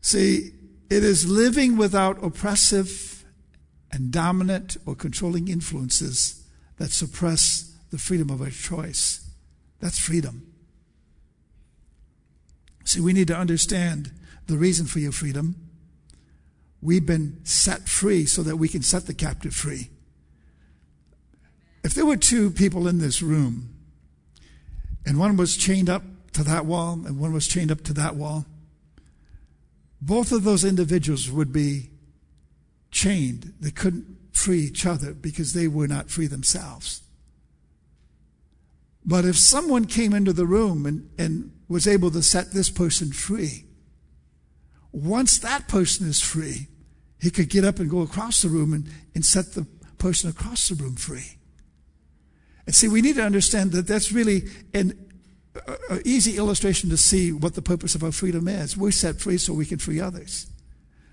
See, 0.02 0.52
it 0.92 1.04
is 1.04 1.28
living 1.28 1.78
without 1.78 2.24
oppressive 2.24 3.26
and 3.92 4.12
dominant 4.12 4.78
or 4.86 4.94
controlling 4.94 5.48
influences 5.48 6.48
that 6.78 6.92
suppress 6.92 7.76
the 7.90 7.98
freedom 7.98 8.30
of 8.30 8.40
our 8.40 8.52
choice. 8.52 9.28
That's 9.80 9.98
freedom. 9.98 10.51
See, 12.84 13.00
we 13.00 13.14
need 13.14 13.28
to 13.28 13.38
understand 13.38 14.12
the 14.48 14.58
reason 14.58 14.86
for 14.86 15.00
your 15.00 15.12
freedom. 15.12 15.56
We've 16.82 17.06
been 17.06 17.40
set 17.44 17.88
free 17.88 18.26
so 18.26 18.42
that 18.44 18.58
we 18.58 18.68
can 18.68 18.82
set 18.82 19.06
the 19.06 19.14
captive 19.14 19.54
free. 19.54 19.90
If 21.84 21.94
there 21.94 22.06
were 22.06 22.18
two 22.18 22.52
people 22.52 22.88
in 22.88 23.00
this 23.00 23.22
room, 23.22 23.76
and 25.06 25.20
one 25.20 25.38
was 25.38 25.58
chained 25.58 25.90
up 25.90 26.04
to 26.34 26.44
that 26.44 26.66
wall 26.66 26.94
and 27.06 27.20
one 27.20 27.34
was 27.34 27.48
chained 27.48 27.72
up 27.72 27.84
to 27.84 27.94
that 27.94 28.16
wall, 28.16 28.46
both 30.02 30.32
of 30.32 30.44
those 30.44 30.64
individuals 30.64 31.30
would 31.30 31.54
be 31.54 31.92
chained. 32.90 33.54
They 33.60 33.72
couldn't 33.72 34.18
free 34.32 34.62
each 34.62 34.86
other 34.86 35.14
because 35.14 35.54
they 35.54 35.68
were 35.68 35.88
not 35.88 36.10
free 36.10 36.28
themselves. 36.28 37.02
But 39.04 39.26
if 39.26 39.38
someone 39.38 39.86
came 39.86 40.14
into 40.14 40.34
the 40.34 40.46
room 40.46 40.86
and, 40.86 41.10
and 41.18 41.52
was 41.72 41.88
able 41.88 42.12
to 42.12 42.22
set 42.22 42.52
this 42.52 42.70
person 42.70 43.12
free, 43.12 43.66
once 44.92 45.38
that 45.40 45.68
person 45.68 46.08
is 46.08 46.20
free, 46.20 46.68
he 47.20 47.30
could 47.30 47.50
get 47.50 47.64
up 47.64 47.80
and 47.80 47.90
go 47.90 48.02
across 48.02 48.42
the 48.42 48.50
room 48.50 48.74
and, 48.74 48.90
and 49.16 49.26
set 49.26 49.54
the 49.54 49.66
person 49.98 50.30
across 50.30 50.68
the 50.68 50.76
room 50.76 50.96
free. 50.96 51.38
And 52.66 52.76
see, 52.76 52.88
we 52.88 53.02
need 53.02 53.16
to 53.16 53.24
understand 53.24 53.72
that 53.72 53.88
that's 53.88 54.12
really 54.12 54.44
an 54.74 54.94
easy 56.04 56.38
illustration 56.38 56.90
to 56.90 56.98
see 56.98 57.32
what 57.32 57.56
the 57.56 57.62
purpose 57.62 57.96
of 57.96 58.04
our 58.04 58.12
freedom 58.12 58.48
is. 58.48 58.76
We're 58.76 58.92
set 58.92 59.20
free 59.20 59.38
so 59.38 59.54
we 59.54 59.66
can 59.66 59.78
free 59.78 60.00
others. 60.00 60.48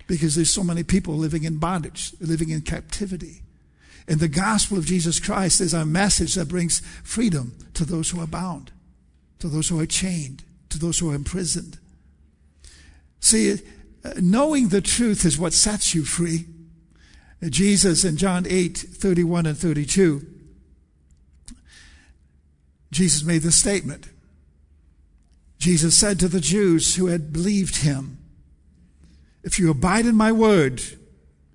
Because 0.07 0.35
there's 0.35 0.51
so 0.51 0.63
many 0.63 0.83
people 0.83 1.15
living 1.15 1.43
in 1.43 1.57
bondage, 1.57 2.13
living 2.19 2.49
in 2.49 2.61
captivity. 2.61 3.43
And 4.07 4.19
the 4.19 4.27
gospel 4.27 4.77
of 4.77 4.85
Jesus 4.85 5.19
Christ 5.19 5.61
is 5.61 5.73
a 5.73 5.85
message 5.85 6.35
that 6.35 6.47
brings 6.47 6.79
freedom 7.03 7.55
to 7.75 7.85
those 7.85 8.09
who 8.09 8.19
are 8.19 8.27
bound, 8.27 8.71
to 9.39 9.47
those 9.47 9.69
who 9.69 9.79
are 9.79 9.85
chained, 9.85 10.43
to 10.69 10.79
those 10.79 10.99
who 10.99 11.11
are 11.11 11.15
imprisoned. 11.15 11.77
See, 13.19 13.53
uh, 13.53 14.11
knowing 14.21 14.69
the 14.69 14.81
truth 14.81 15.25
is 15.25 15.37
what 15.37 15.53
sets 15.53 15.93
you 15.93 16.03
free. 16.03 16.45
Uh, 17.43 17.49
Jesus 17.49 18.05
in 18.05 18.17
John 18.17 18.45
8, 18.47 18.77
31 18.77 19.45
and 19.45 19.57
32, 19.57 20.25
Jesus 22.91 23.23
made 23.23 23.41
this 23.41 23.55
statement. 23.55 24.09
Jesus 25.59 25.97
said 25.97 26.19
to 26.19 26.27
the 26.27 26.39
Jews 26.39 26.95
who 26.95 27.07
had 27.07 27.33
believed 27.33 27.77
him, 27.77 28.17
If 29.43 29.59
you 29.59 29.69
abide 29.69 30.05
in 30.05 30.15
my 30.15 30.31
word, 30.31 30.81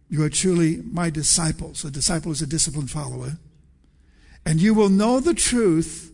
you 0.09 0.23
are 0.23 0.31
truly 0.31 0.83
my 0.85 1.11
disciples. 1.11 1.85
A 1.85 1.91
disciple 1.91 2.31
is 2.31 2.43
a 2.43 2.47
disciplined 2.47 2.91
follower. 2.91 3.39
And 4.47 4.61
you 4.61 4.75
will 4.75 4.91
know 4.91 5.21
the 5.21 5.35
truth, 5.35 6.13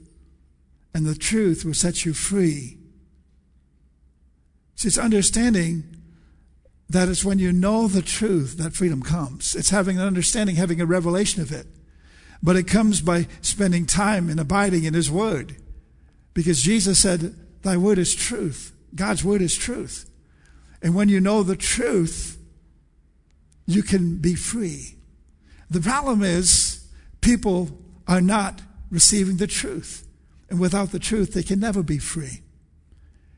and 0.94 1.04
the 1.04 1.16
truth 1.16 1.64
will 1.64 1.74
set 1.74 2.04
you 2.04 2.14
free. 2.14 2.79
See, 4.80 4.88
it's 4.88 4.96
understanding 4.96 5.94
that 6.88 7.10
it's 7.10 7.22
when 7.22 7.38
you 7.38 7.52
know 7.52 7.86
the 7.86 8.00
truth 8.00 8.56
that 8.56 8.72
freedom 8.72 9.02
comes. 9.02 9.54
It's 9.54 9.68
having 9.68 9.98
an 9.98 10.06
understanding, 10.06 10.56
having 10.56 10.80
a 10.80 10.86
revelation 10.86 11.42
of 11.42 11.52
it. 11.52 11.66
But 12.42 12.56
it 12.56 12.62
comes 12.62 13.02
by 13.02 13.26
spending 13.42 13.84
time 13.84 14.30
and 14.30 14.40
abiding 14.40 14.84
in 14.84 14.94
His 14.94 15.10
Word. 15.10 15.56
Because 16.32 16.62
Jesus 16.62 16.98
said, 16.98 17.36
Thy 17.60 17.76
word 17.76 17.98
is 17.98 18.14
truth. 18.14 18.74
God's 18.94 19.22
word 19.22 19.42
is 19.42 19.54
truth. 19.54 20.08
And 20.80 20.94
when 20.94 21.10
you 21.10 21.20
know 21.20 21.42
the 21.42 21.56
truth, 21.56 22.38
you 23.66 23.82
can 23.82 24.16
be 24.16 24.34
free. 24.34 24.96
The 25.68 25.82
problem 25.82 26.22
is 26.22 26.88
people 27.20 27.68
are 28.08 28.22
not 28.22 28.62
receiving 28.90 29.36
the 29.36 29.46
truth. 29.46 30.08
And 30.48 30.58
without 30.58 30.90
the 30.90 30.98
truth, 30.98 31.34
they 31.34 31.42
can 31.42 31.60
never 31.60 31.82
be 31.82 31.98
free. 31.98 32.40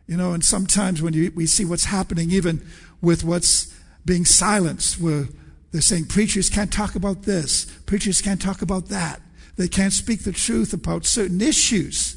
You 0.07 0.17
know, 0.17 0.33
and 0.33 0.45
sometimes 0.45 1.01
when 1.01 1.15
you, 1.15 1.33
we 1.35 1.47
see 1.47 1.65
what's 1.65 1.87
happening, 1.87 2.31
even 2.31 2.67
with 3.01 3.25
what's 3.25 3.73
being 4.05 4.25
silenced, 4.25 5.01
where 5.01 5.29
they're 5.71 5.81
saying 5.81 6.07
preachers 6.07 6.51
can't 6.51 6.73
talk 6.73 6.95
about 6.95 7.23
this, 7.23 7.65
preachers 7.87 8.21
can't 8.21 8.43
talk 8.43 8.63
about 8.63 8.89
that, 8.89 9.21
they 9.57 9.69
can't 9.69 9.93
speak 9.93 10.25
the 10.25 10.33
truth 10.33 10.73
about 10.73 11.07
certain 11.07 11.41
issues. 11.41 12.17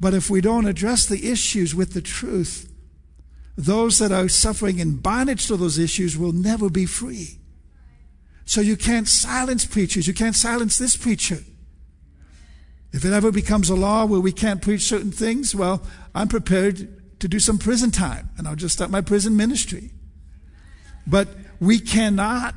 But 0.00 0.14
if 0.14 0.28
we 0.28 0.40
don't 0.40 0.66
address 0.66 1.06
the 1.06 1.30
issues 1.30 1.74
with 1.74 1.92
the 1.94 2.02
truth, 2.02 2.70
those 3.56 3.98
that 3.98 4.12
are 4.12 4.28
suffering 4.28 4.78
in 4.78 4.96
bondage 4.96 5.46
to 5.46 5.56
those 5.56 5.78
issues 5.78 6.18
will 6.18 6.32
never 6.32 6.68
be 6.68 6.86
free. 6.86 7.38
So 8.44 8.60
you 8.60 8.76
can't 8.76 9.08
silence 9.08 9.64
preachers. 9.64 10.06
You 10.06 10.14
can't 10.14 10.36
silence 10.36 10.76
this 10.76 10.96
preacher. 10.96 11.38
If 12.94 13.04
it 13.04 13.12
ever 13.12 13.32
becomes 13.32 13.70
a 13.70 13.74
law 13.74 14.04
where 14.04 14.20
we 14.20 14.30
can't 14.30 14.62
preach 14.62 14.82
certain 14.82 15.10
things, 15.10 15.52
well, 15.52 15.82
I'm 16.14 16.28
prepared 16.28 17.18
to 17.18 17.26
do 17.26 17.40
some 17.40 17.58
prison 17.58 17.90
time 17.90 18.30
and 18.38 18.46
I'll 18.46 18.54
just 18.54 18.76
start 18.76 18.88
my 18.88 19.00
prison 19.00 19.36
ministry. 19.36 19.90
But 21.04 21.26
we 21.58 21.80
cannot 21.80 22.54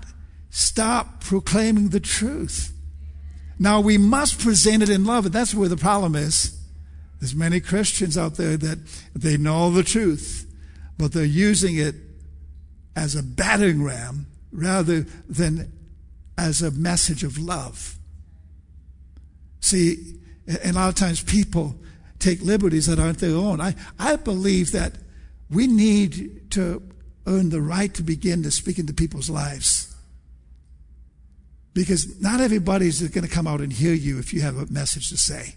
stop 0.51 1.21
proclaiming 1.21 1.89
the 1.89 1.99
truth. 1.99 2.71
Now 3.57 3.81
we 3.81 3.97
must 3.97 4.39
present 4.39 4.83
it 4.83 4.89
in 4.89 5.05
love, 5.05 5.25
and 5.25 5.33
that's 5.33 5.55
where 5.55 5.69
the 5.69 5.75
problem 5.75 6.15
is. 6.15 6.55
There's 7.19 7.33
many 7.33 7.59
Christians 7.59 8.15
out 8.15 8.35
there 8.35 8.57
that 8.57 8.77
they 9.15 9.37
know 9.37 9.71
the 9.71 9.81
truth, 9.81 10.45
but 10.99 11.13
they're 11.13 11.25
using 11.25 11.77
it 11.77 11.95
as 12.95 13.15
a 13.15 13.23
battering 13.23 13.81
ram 13.81 14.27
rather 14.51 15.01
than 15.27 15.73
as 16.37 16.61
a 16.61 16.69
message 16.69 17.23
of 17.23 17.39
love. 17.39 17.97
See, 19.61 20.16
and 20.47 20.75
a 20.75 20.79
lot 20.79 20.89
of 20.89 20.95
times 20.95 21.21
people 21.21 21.75
take 22.19 22.41
liberties 22.41 22.87
that 22.87 22.99
aren't 22.99 23.19
their 23.19 23.35
own. 23.35 23.61
I, 23.61 23.75
I 23.99 24.15
believe 24.15 24.71
that 24.71 24.93
we 25.49 25.67
need 25.67 26.51
to 26.51 26.81
earn 27.25 27.49
the 27.49 27.61
right 27.61 27.93
to 27.93 28.03
begin 28.03 28.43
to 28.43 28.51
speak 28.51 28.79
into 28.79 28.93
people's 28.93 29.29
lives. 29.29 29.95
Because 31.73 32.19
not 32.21 32.41
everybody's 32.41 33.01
going 33.09 33.27
to 33.27 33.33
come 33.33 33.45
out 33.45 33.61
and 33.61 33.71
hear 33.71 33.93
you 33.93 34.17
if 34.17 34.33
you 34.33 34.41
have 34.41 34.57
a 34.57 34.65
message 34.71 35.09
to 35.09 35.17
say. 35.17 35.55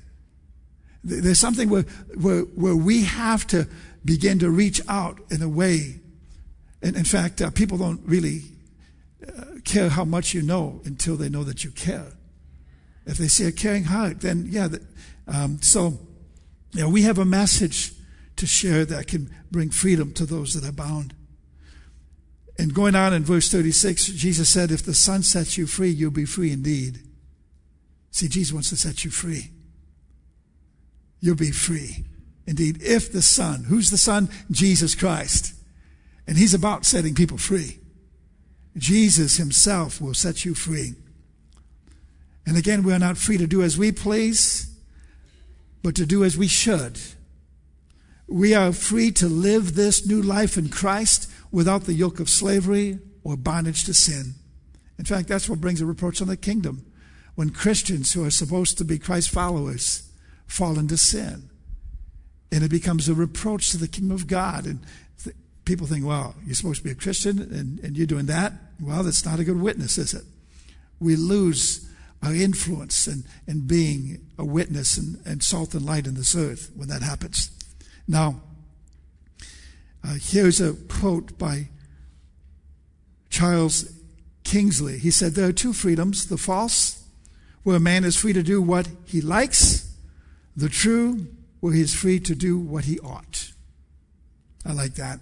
There's 1.03 1.39
something 1.39 1.71
where, 1.71 1.83
where, 2.21 2.43
where 2.43 2.77
we 2.77 3.05
have 3.05 3.47
to 3.49 3.67
begin 4.05 4.39
to 4.41 4.51
reach 4.51 4.83
out 4.87 5.19
in 5.31 5.41
a 5.41 5.49
way. 5.49 6.01
And 6.83 6.95
in 6.95 7.05
fact, 7.05 7.41
uh, 7.41 7.51
people 7.51 7.79
don't 7.79 8.01
really 8.05 8.43
uh, 9.27 9.61
care 9.65 9.89
how 9.89 10.05
much 10.05 10.35
you 10.35 10.43
know 10.43 10.83
until 10.85 11.17
they 11.17 11.31
know 11.31 11.45
that 11.45 11.65
you 11.65 11.71
care. 11.71 12.13
If 13.07 13.19
they 13.19 13.29
see 13.29 13.45
a 13.45 13.53
caring 13.53 13.85
heart, 13.85 14.21
then 14.21 14.47
yeah. 14.49 14.69
um, 15.27 15.61
so, 15.63 15.99
yeah, 16.73 16.87
we 16.87 17.03
have 17.03 17.19
a 17.19 17.25
message 17.25 17.93
to 18.37 18.47
share 18.47 18.85
that 18.85 19.07
can 19.07 19.35
bring 19.51 19.71
freedom 19.71 20.13
to 20.15 20.25
those 20.25 20.55
that 20.55 20.69
are 20.69 20.73
bound. 20.73 21.15
And 22.59 22.75
going 22.75 22.95
on 22.95 23.15
in 23.15 23.25
verse 23.25 23.51
36, 23.51 24.07
Jesus 24.09 24.49
said, 24.49 24.71
If 24.71 24.85
the 24.85 24.95
Son 24.95 25.23
sets 25.23 25.57
you 25.57 25.67
free, 25.67 25.89
you'll 25.89 26.11
be 26.11 26.27
free 26.27 26.53
indeed. 26.53 27.01
See, 28.11 28.29
Jesus 28.29 28.53
wants 28.53 28.69
to 28.71 28.77
set 28.77 29.05
you 29.05 29.11
free. 29.11 29.51
You'll 31.21 31.37
be 31.37 31.53
free. 31.53 32.05
Indeed, 32.47 32.83
if 32.83 33.13
the 33.13 33.23
Son, 33.23 33.65
who's 33.65 33.91
the 33.91 33.99
Son? 33.99 34.29
Jesus 34.51 34.95
Christ. 34.95 35.55
And 36.27 36.37
He's 36.37 36.55
about 36.55 36.85
setting 36.85 37.15
people 37.15 37.39
free. 37.39 37.79
Jesus 38.77 39.37
Himself 39.37 40.01
will 40.01 40.15
set 40.15 40.45
you 40.45 40.55
free. 40.55 40.95
And 42.47 42.57
again, 42.57 42.83
we 42.83 42.93
are 42.93 42.99
not 42.99 43.19
free 43.19 43.39
to 43.39 43.47
do 43.47 43.63
as 43.63 43.79
we 43.79 43.93
please, 43.93 44.75
but 45.83 45.95
to 45.97 46.07
do 46.07 46.25
as 46.25 46.37
we 46.37 46.49
should. 46.49 46.99
We 48.27 48.55
are 48.55 48.73
free 48.73 49.11
to 49.13 49.29
live 49.29 49.75
this 49.75 50.07
new 50.07 50.23
life 50.23 50.57
in 50.57 50.69
Christ 50.69 51.31
without 51.51 51.85
the 51.85 51.95
yoke 51.95 52.21
of 52.21 52.29
slavery 52.29 52.99
or 53.25 53.37
bondage 53.37 53.85
to 53.85 53.95
sin. 53.95 54.35
In 54.99 55.05
fact, 55.05 55.29
that's 55.29 55.49
what 55.49 55.61
brings 55.61 55.81
a 55.81 55.87
reproach 55.87 56.23
on 56.23 56.29
the 56.29 56.37
kingdom. 56.37 56.87
When 57.35 57.51
Christians 57.51 58.13
who 58.13 58.25
are 58.25 58.31
supposed 58.31 58.79
to 58.79 58.85
be 58.85 58.99
Christ 58.99 59.31
followers 59.31 60.09
fall 60.47 60.79
into 60.79 60.97
sin. 60.97 61.49
And 62.53 62.63
it 62.63 62.71
becomes 62.71 63.09
a 63.09 63.15
reproach 63.15 63.71
to 63.71 63.79
the 63.79 63.89
kingdom 63.89 64.13
of 64.13 64.27
God. 64.27 64.67
And 64.67 64.81
th- 65.23 65.37
people 65.65 65.87
think, 65.87 66.05
well, 66.05 66.35
you're 66.45 66.55
supposed 66.55 66.79
to 66.79 66.85
be 66.85 66.91
a 66.91 66.97
Christian 66.97 67.41
and, 67.41 67.79
and 67.81 67.97
you're 67.97 68.07
doing 68.07 68.27
that. 68.27 68.53
Well, 68.81 69.03
that's 69.03 69.25
not 69.25 69.41
a 69.41 69.45
good 69.45 69.61
witness, 69.61 69.99
is 69.99 70.15
it? 70.15 70.25
We 70.99 71.17
lose 71.17 71.90
our 72.23 72.35
influence 72.35 73.07
and, 73.07 73.25
and 73.47 73.67
being 73.67 74.27
a 74.39 74.45
witness 74.45 74.99
and, 74.99 75.21
and 75.25 75.43
salt 75.43 75.75
and 75.75 75.85
light 75.85 76.07
in 76.07 76.15
this 76.15 76.35
earth 76.35 76.71
when 76.75 76.89
that 76.89 77.03
happens. 77.03 77.51
Now, 78.07 78.41
uh, 80.05 80.15
here's 80.21 80.61
a 80.61 80.75
quote 80.75 81.39
by 81.39 81.69
Charles 83.31 83.93
Kingsley. 84.45 84.99
He 84.99 85.11
said, 85.11 85.33
There 85.33 85.49
are 85.49 85.53
two 85.53 85.73
freedoms 85.73 86.27
the 86.27 86.37
false, 86.37 87.03
where 87.63 87.77
a 87.77 87.81
man 87.81 88.05
is 88.05 88.17
free 88.17 88.33
to 88.33 88.43
do 88.43 88.61
what 88.61 88.89
he 89.05 89.21
likes, 89.21 89.95
the 90.57 90.69
true, 90.69 91.27
where 91.61 91.73
he 91.73 91.81
is 91.81 91.95
free 91.95 92.19
to 92.21 92.35
do 92.35 92.59
what 92.59 92.85
he 92.85 92.99
ought. 93.01 93.53
I 94.65 94.73
like 94.73 94.95
that. 94.95 95.21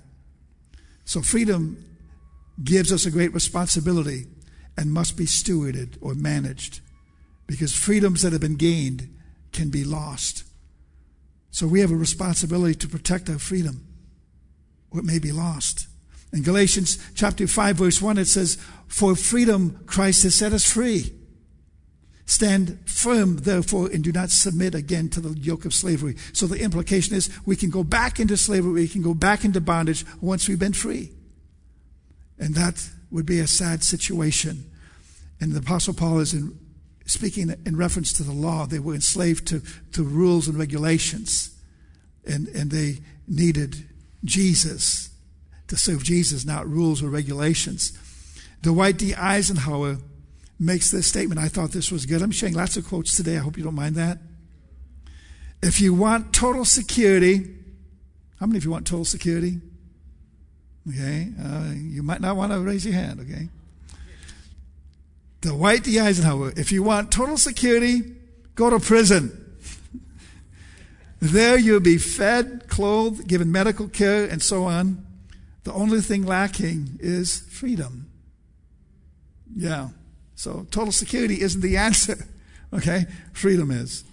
So, 1.04 1.22
freedom 1.22 1.84
gives 2.62 2.92
us 2.92 3.06
a 3.06 3.10
great 3.10 3.32
responsibility 3.32 4.26
and 4.76 4.92
must 4.92 5.16
be 5.16 5.24
stewarded 5.24 5.96
or 6.00 6.14
managed 6.14 6.80
because 7.48 7.74
freedoms 7.74 8.22
that 8.22 8.32
have 8.32 8.40
been 8.40 8.54
gained 8.54 9.12
can 9.50 9.70
be 9.70 9.82
lost. 9.82 10.44
So, 11.50 11.66
we 11.66 11.80
have 11.80 11.90
a 11.90 11.96
responsibility 11.96 12.76
to 12.76 12.86
protect 12.86 13.28
our 13.28 13.38
freedom 13.38 13.88
what 14.90 15.04
may 15.04 15.18
be 15.18 15.32
lost. 15.32 15.86
In 16.32 16.42
Galatians 16.42 16.98
chapter 17.14 17.46
5 17.46 17.76
verse 17.76 18.02
1 18.02 18.18
it 18.18 18.26
says, 18.26 18.58
For 18.86 19.16
freedom 19.16 19.82
Christ 19.86 20.22
has 20.24 20.34
set 20.34 20.52
us 20.52 20.70
free. 20.70 21.14
Stand 22.26 22.78
firm, 22.84 23.38
therefore, 23.38 23.88
and 23.90 24.04
do 24.04 24.12
not 24.12 24.28
submit 24.28 24.74
again 24.74 25.08
to 25.10 25.20
the 25.20 25.38
yoke 25.38 25.64
of 25.64 25.72
slavery. 25.72 26.16
So 26.34 26.46
the 26.46 26.62
implication 26.62 27.16
is 27.16 27.30
we 27.46 27.56
can 27.56 27.70
go 27.70 27.82
back 27.82 28.20
into 28.20 28.36
slavery, 28.36 28.72
we 28.72 28.88
can 28.88 29.00
go 29.00 29.14
back 29.14 29.44
into 29.46 29.62
bondage 29.62 30.04
once 30.20 30.46
we've 30.46 30.58
been 30.58 30.74
free. 30.74 31.12
And 32.38 32.54
that 32.54 32.86
would 33.10 33.24
be 33.24 33.40
a 33.40 33.46
sad 33.46 33.82
situation. 33.82 34.70
And 35.40 35.52
the 35.52 35.60
Apostle 35.60 35.94
Paul 35.94 36.18
is 36.18 36.34
in, 36.34 36.58
speaking 37.08 37.54
in 37.64 37.76
reference 37.76 38.12
to 38.12 38.22
the 38.22 38.32
law. 38.32 38.66
They 38.66 38.78
were 38.78 38.94
enslaved 38.94 39.46
to, 39.48 39.62
to 39.92 40.04
rules 40.04 40.46
and 40.46 40.58
regulations. 40.58 41.56
And, 42.26 42.48
and 42.48 42.70
they 42.70 42.98
needed 43.26 43.88
Jesus, 44.24 45.10
to 45.68 45.76
serve 45.76 46.04
Jesus, 46.04 46.44
not 46.44 46.68
rules 46.68 47.02
or 47.02 47.08
regulations. 47.08 47.98
Dwight 48.62 48.98
D. 48.98 49.14
Eisenhower 49.14 49.98
makes 50.60 50.90
this 50.90 51.06
statement. 51.06 51.40
I 51.40 51.48
thought 51.48 51.70
this 51.70 51.90
was 51.90 52.04
good. 52.04 52.20
I'm 52.20 52.30
sharing 52.30 52.54
lots 52.54 52.76
of 52.76 52.86
quotes 52.86 53.16
today. 53.16 53.36
I 53.36 53.40
hope 53.40 53.56
you 53.56 53.64
don't 53.64 53.74
mind 53.74 53.94
that. 53.94 54.18
If 55.62 55.80
you 55.80 55.94
want 55.94 56.32
total 56.32 56.64
security, 56.64 57.46
how 58.38 58.46
many 58.46 58.58
of 58.58 58.64
you 58.64 58.70
want 58.70 58.86
total 58.86 59.04
security? 59.04 59.60
Okay, 60.88 61.28
uh, 61.42 61.72
you 61.74 62.02
might 62.02 62.20
not 62.20 62.36
want 62.36 62.52
to 62.52 62.60
raise 62.60 62.84
your 62.84 62.94
hand, 62.94 63.20
okay? 63.20 63.48
Dwight 65.40 65.84
D. 65.84 66.00
Eisenhower, 66.00 66.52
if 66.56 66.72
you 66.72 66.82
want 66.82 67.12
total 67.12 67.36
security, 67.36 68.02
go 68.54 68.70
to 68.70 68.78
prison. 68.78 69.44
There 71.20 71.58
you'll 71.58 71.80
be 71.80 71.98
fed, 71.98 72.68
clothed, 72.68 73.26
given 73.26 73.50
medical 73.50 73.88
care, 73.88 74.24
and 74.24 74.40
so 74.40 74.66
on. 74.66 75.04
The 75.64 75.72
only 75.72 76.00
thing 76.00 76.24
lacking 76.24 76.98
is 77.00 77.40
freedom. 77.50 78.08
Yeah. 79.56 79.88
So 80.36 80.68
total 80.70 80.92
security 80.92 81.40
isn't 81.40 81.60
the 81.60 81.76
answer. 81.88 82.24
Okay? 82.72 83.06
Freedom 83.32 83.72
is. 83.72 84.04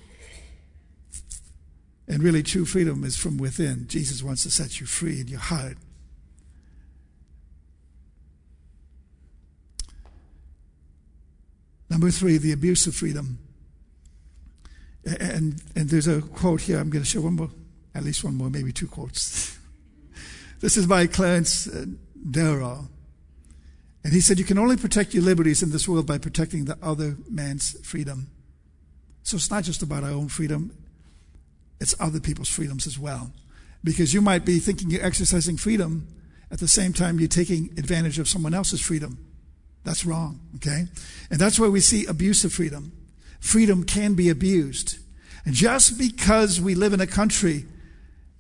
And 2.08 2.22
really, 2.22 2.44
true 2.44 2.66
freedom 2.66 3.04
is 3.04 3.18
from 3.18 3.38
within. 3.38 3.88
Jesus 3.88 4.24
wants 4.24 4.44
to 4.44 4.52
set 4.52 4.80
you 4.80 4.86
free 4.86 5.22
in 5.22 5.28
your 5.28 5.40
heart. 5.40 5.78
Number 11.90 12.12
three, 12.12 12.38
the 12.38 12.52
abuse 12.52 12.88
of 12.88 12.96
freedom. 12.96 13.40
And, 15.06 15.62
and 15.76 15.90
there's 15.90 16.08
a 16.08 16.22
quote 16.22 16.62
here. 16.62 16.80
I'm 16.80 16.90
going 16.90 17.04
to 17.04 17.10
show 17.10 17.22
one 17.22 17.36
more, 17.36 17.52
at 17.94 18.04
least 18.04 18.24
one 18.24 18.36
more, 18.36 18.50
maybe 18.50 18.72
two 18.72 18.88
quotes. 18.88 19.58
this 20.62 20.78
is 20.78 20.88
by 20.88 21.06
Clarence 21.08 21.68
uh, 21.68 21.86
Darrow. 22.30 22.88
And 24.04 24.14
he 24.14 24.22
said, 24.22 24.40
You 24.40 24.46
can 24.46 24.58
only 24.58 24.78
protect 24.78 25.14
your 25.14 25.24
liberties 25.24 25.62
in 25.62 25.72
this 25.72 25.88
world 25.88 26.08
by 26.08 26.18
protecting 26.18 26.66
the 26.66 26.78
other 26.82 27.18
man's 27.30 27.80
freedom. 27.88 28.28
So 29.24 29.38
it's 29.38 29.50
not 29.50 29.64
just 29.64 29.82
about 29.82 30.04
our 30.04 30.12
own 30.12 30.28
freedom, 30.28 30.76
it's 31.80 31.96
other 32.00 32.20
people's 32.20 32.50
freedoms 32.50 32.88
as 32.88 32.98
well. 32.98 33.32
Because 33.84 34.14
you 34.14 34.22
might 34.22 34.46
be 34.46 34.60
thinking 34.60 34.90
you're 34.90 35.06
exercising 35.06 35.58
freedom, 35.58 36.08
at 36.52 36.60
the 36.60 36.68
same 36.68 36.94
time, 36.94 37.20
you're 37.20 37.28
taking 37.28 37.72
advantage 37.78 38.20
of 38.20 38.30
someone 38.30 38.54
else's 38.54 38.82
freedom. 38.82 39.18
That's 39.86 40.06
wrong, 40.06 40.42
okay? 40.58 40.88
And 41.30 41.40
that's 41.40 41.58
why 41.58 41.70
we 41.70 41.80
see 41.80 42.06
abuse 42.06 42.44
of 42.44 42.52
freedom 42.52 42.92
freedom 43.40 43.84
can 43.84 44.16
be 44.16 44.28
abused. 44.30 44.98
And 45.46 45.54
just 45.54 46.00
because 46.00 46.60
we 46.60 46.74
live 46.74 46.94
in 46.94 47.00
a 47.00 47.06
country 47.06 47.66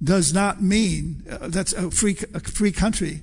does 0.03 0.34
not 0.34 0.63
mean 0.63 1.23
uh, 1.29 1.47
that's 1.49 1.73
a 1.73 1.91
free, 1.91 2.17
a 2.34 2.39
free 2.39 2.71
country, 2.71 3.21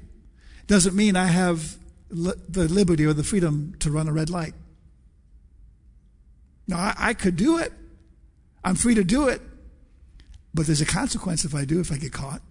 doesn't 0.68 0.94
mean 0.94 1.16
I 1.16 1.26
have 1.26 1.76
li- 2.08 2.40
the 2.48 2.68
liberty 2.68 3.04
or 3.04 3.12
the 3.12 3.24
freedom 3.24 3.74
to 3.80 3.90
run 3.90 4.06
a 4.06 4.12
red 4.12 4.30
light. 4.30 4.54
No, 6.68 6.76
I, 6.76 6.94
I 6.96 7.14
could 7.14 7.35
do 7.35 7.58
it. 7.58 7.72
I'm 8.64 8.76
free 8.76 8.94
to 8.94 9.02
do 9.02 9.26
it. 9.26 9.42
But 10.54 10.66
there's 10.66 10.80
a 10.80 10.87
consequence 10.87 11.44
if 11.44 11.52
I 11.52 11.64
do, 11.64 11.80
if 11.80 11.90
I 11.90 11.96
get 11.96 12.12
caught. 12.12 12.42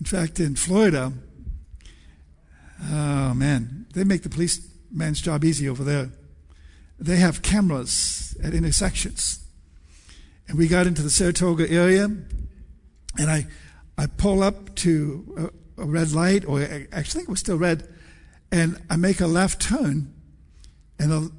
In 0.00 0.06
fact, 0.06 0.40
in 0.40 0.56
Florida, 0.56 1.12
oh 2.90 3.34
man, 3.34 3.79
they 3.94 4.04
make 4.04 4.22
the 4.22 4.28
policeman's 4.28 5.20
job 5.20 5.44
easy 5.44 5.68
over 5.68 5.84
there 5.84 6.10
they 7.00 7.16
have 7.16 7.42
cameras 7.42 8.36
at 8.44 8.54
intersections. 8.54 9.40
And 10.46 10.58
we 10.58 10.68
got 10.68 10.86
into 10.86 11.02
the 11.02 11.08
Sarasota 11.08 11.70
area, 11.70 12.04
and 12.04 13.30
I, 13.30 13.46
I 13.96 14.06
pull 14.06 14.42
up 14.42 14.74
to 14.76 15.52
a, 15.78 15.82
a 15.82 15.86
red 15.86 16.12
light, 16.12 16.44
or 16.44 16.60
I 16.60 16.86
actually 16.92 17.20
think 17.20 17.28
it 17.28 17.30
was 17.30 17.40
still 17.40 17.56
red, 17.56 17.88
and 18.52 18.80
I 18.90 18.96
make 18.96 19.20
a 19.20 19.26
left 19.26 19.62
turn, 19.62 20.12
and 20.98 21.10
the 21.10 21.32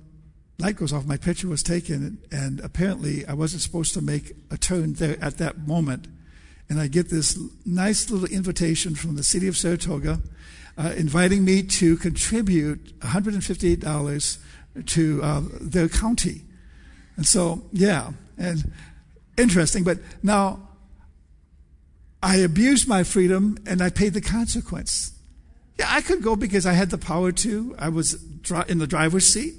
light 0.58 0.78
goes 0.78 0.94
off. 0.94 1.06
My 1.06 1.18
picture 1.18 1.48
was 1.48 1.62
taken, 1.62 2.20
and 2.32 2.60
apparently 2.62 3.26
I 3.28 3.34
wasn't 3.34 3.62
supposed 3.62 3.94
to 3.94 4.02
make 4.02 4.34
a 4.50 4.58
turn 4.58 4.94
there 4.94 5.18
at 5.22 5.38
that 5.38 5.68
moment. 5.68 6.08
And 6.70 6.80
I 6.80 6.88
get 6.88 7.10
this 7.10 7.38
nice 7.66 8.10
little 8.10 8.28
invitation 8.28 8.96
from 8.96 9.16
the 9.16 9.24
city 9.24 9.48
of 9.48 9.56
Sarasota 9.56 10.22
uh, 10.82 10.94
inviting 10.94 11.46
me 11.46 11.62
to 11.62 11.96
contribute 11.98 13.00
$158 13.02 14.38
to 14.86 15.24
uh, 15.24 15.41
their 15.60 15.88
county. 15.88 16.41
And 17.17 17.26
so, 17.26 17.63
yeah, 17.72 18.12
and 18.38 18.72
interesting. 19.38 19.84
But 19.84 20.00
now, 20.24 20.67
I 22.24 22.38
abused 22.38 22.88
my 22.88 23.04
freedom 23.04 23.58
and 23.65 23.82
I 23.82 23.89
paid 23.89 24.13
the 24.13 24.22
consequence. 24.22 25.12
Yeah, 25.78 25.88
I 25.89 26.02
could 26.02 26.24
go 26.24 26.36
because 26.36 26.65
I 26.65 26.74
had 26.74 26.89
the 26.89 26.98
power 26.98 27.32
to. 27.32 27.76
I 27.78 27.89
was 27.89 28.24
in 28.67 28.80
the 28.80 28.88
driver's 28.88 29.26
seat. 29.26 29.56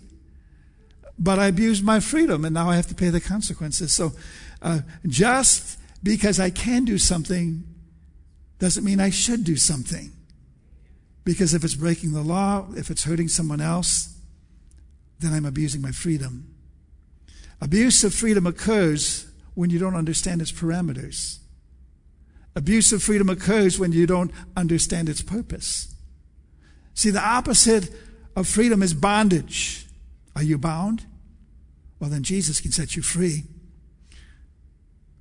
but 1.19 1.39
I 1.39 1.47
abused 1.47 1.85
my 1.85 2.01
freedom 2.01 2.45
and 2.45 2.55
now 2.55 2.69
I 2.69 2.77
have 2.77 2.89
to 2.89 2.95
pay 2.95 3.11
the 3.11 3.21
consequences. 3.21 3.93
So 3.93 4.13
uh, 4.61 4.81
just 5.07 5.79
because 6.03 6.41
I 6.41 6.51
can 6.51 6.85
do 6.85 6.99
something 6.99 7.63
doesn't 8.59 8.85
mean 8.85 9.01
I 9.01 9.11
should 9.11 9.45
do 9.45 9.57
something. 9.57 10.11
Because 11.25 11.55
if 11.55 11.65
it's 11.65 11.75
breaking 11.75 12.13
the 12.13 12.23
law, 12.23 12.67
if 12.77 12.91
it's 12.91 13.05
hurting 13.05 13.29
someone 13.29 13.61
else, 13.61 14.17
then 15.21 15.33
I'm 15.33 15.47
abusing 15.47 15.81
my 15.81 15.93
freedom. 15.93 16.55
Abuse 17.61 18.03
of 18.03 18.13
freedom 18.13 18.47
occurs 18.47 19.31
when 19.55 19.71
you 19.71 19.79
don't 19.79 19.95
understand 19.95 20.41
its 20.41 20.51
parameters. 20.51 21.39
Abuse 22.57 22.93
of 22.93 23.03
freedom 23.03 23.29
occurs 23.29 23.79
when 23.79 23.93
you 23.93 24.07
don't 24.07 24.33
understand 24.57 25.09
its 25.09 25.23
purpose. 25.23 25.95
See, 26.95 27.11
the 27.11 27.25
opposite 27.25 27.91
of 28.37 28.49
freedom 28.49 28.83
is 28.83 28.95
bondage. 28.95 29.87
Are 30.35 30.43
you 30.43 30.59
bound? 30.59 31.07
Well, 31.99 32.11
then 32.11 32.25
Jesus 32.25 32.61
can 32.61 32.73
set 32.73 32.97
you 32.97 33.03
free. 33.03 33.45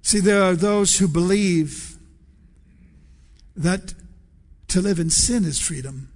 See, 0.01 0.19
there 0.19 0.41
are 0.43 0.55
those 0.55 0.97
who 0.97 1.07
believe 1.07 1.95
that 3.55 3.93
to 4.71 4.81
live 4.81 4.99
in 4.99 5.09
sin 5.09 5.43
is 5.43 5.59
freedom. 5.59 6.09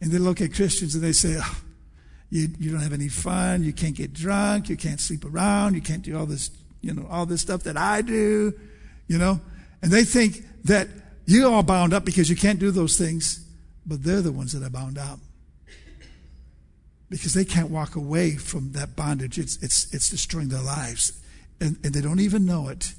And 0.00 0.10
they 0.10 0.18
look 0.18 0.40
at 0.40 0.54
Christians 0.54 0.94
and 0.94 1.02
they 1.02 1.12
say, 1.12 1.36
oh, 1.40 1.60
you, 2.30 2.48
you 2.58 2.70
don't 2.70 2.80
have 2.80 2.92
any 2.92 3.08
fun, 3.08 3.62
you 3.62 3.72
can't 3.72 3.94
get 3.94 4.12
drunk, 4.12 4.68
you 4.68 4.76
can't 4.76 5.00
sleep 5.00 5.24
around, 5.24 5.74
you 5.74 5.80
can't 5.80 6.02
do 6.02 6.16
all 6.16 6.26
this, 6.26 6.50
you 6.80 6.94
know, 6.94 7.06
all 7.10 7.26
this 7.26 7.40
stuff 7.40 7.64
that 7.64 7.76
I 7.76 8.02
do, 8.02 8.54
you 9.06 9.18
know. 9.18 9.40
And 9.82 9.90
they 9.90 10.04
think 10.04 10.44
that 10.64 10.88
you're 11.26 11.62
bound 11.62 11.92
up 11.92 12.04
because 12.04 12.30
you 12.30 12.36
can't 12.36 12.60
do 12.60 12.70
those 12.70 12.96
things, 12.96 13.44
but 13.84 14.04
they're 14.04 14.22
the 14.22 14.32
ones 14.32 14.52
that 14.52 14.64
are 14.64 14.70
bound 14.70 14.96
up. 14.96 15.18
Because 17.10 17.34
they 17.34 17.44
can't 17.44 17.70
walk 17.70 17.96
away 17.96 18.36
from 18.36 18.72
that 18.72 18.96
bondage. 18.96 19.38
It's, 19.38 19.62
it's, 19.62 19.92
it's 19.92 20.08
destroying 20.08 20.48
their 20.48 20.62
lives. 20.62 21.20
And, 21.60 21.76
and 21.84 21.92
they 21.92 22.00
don't 22.00 22.20
even 22.20 22.46
know 22.46 22.68
it. 22.68 22.94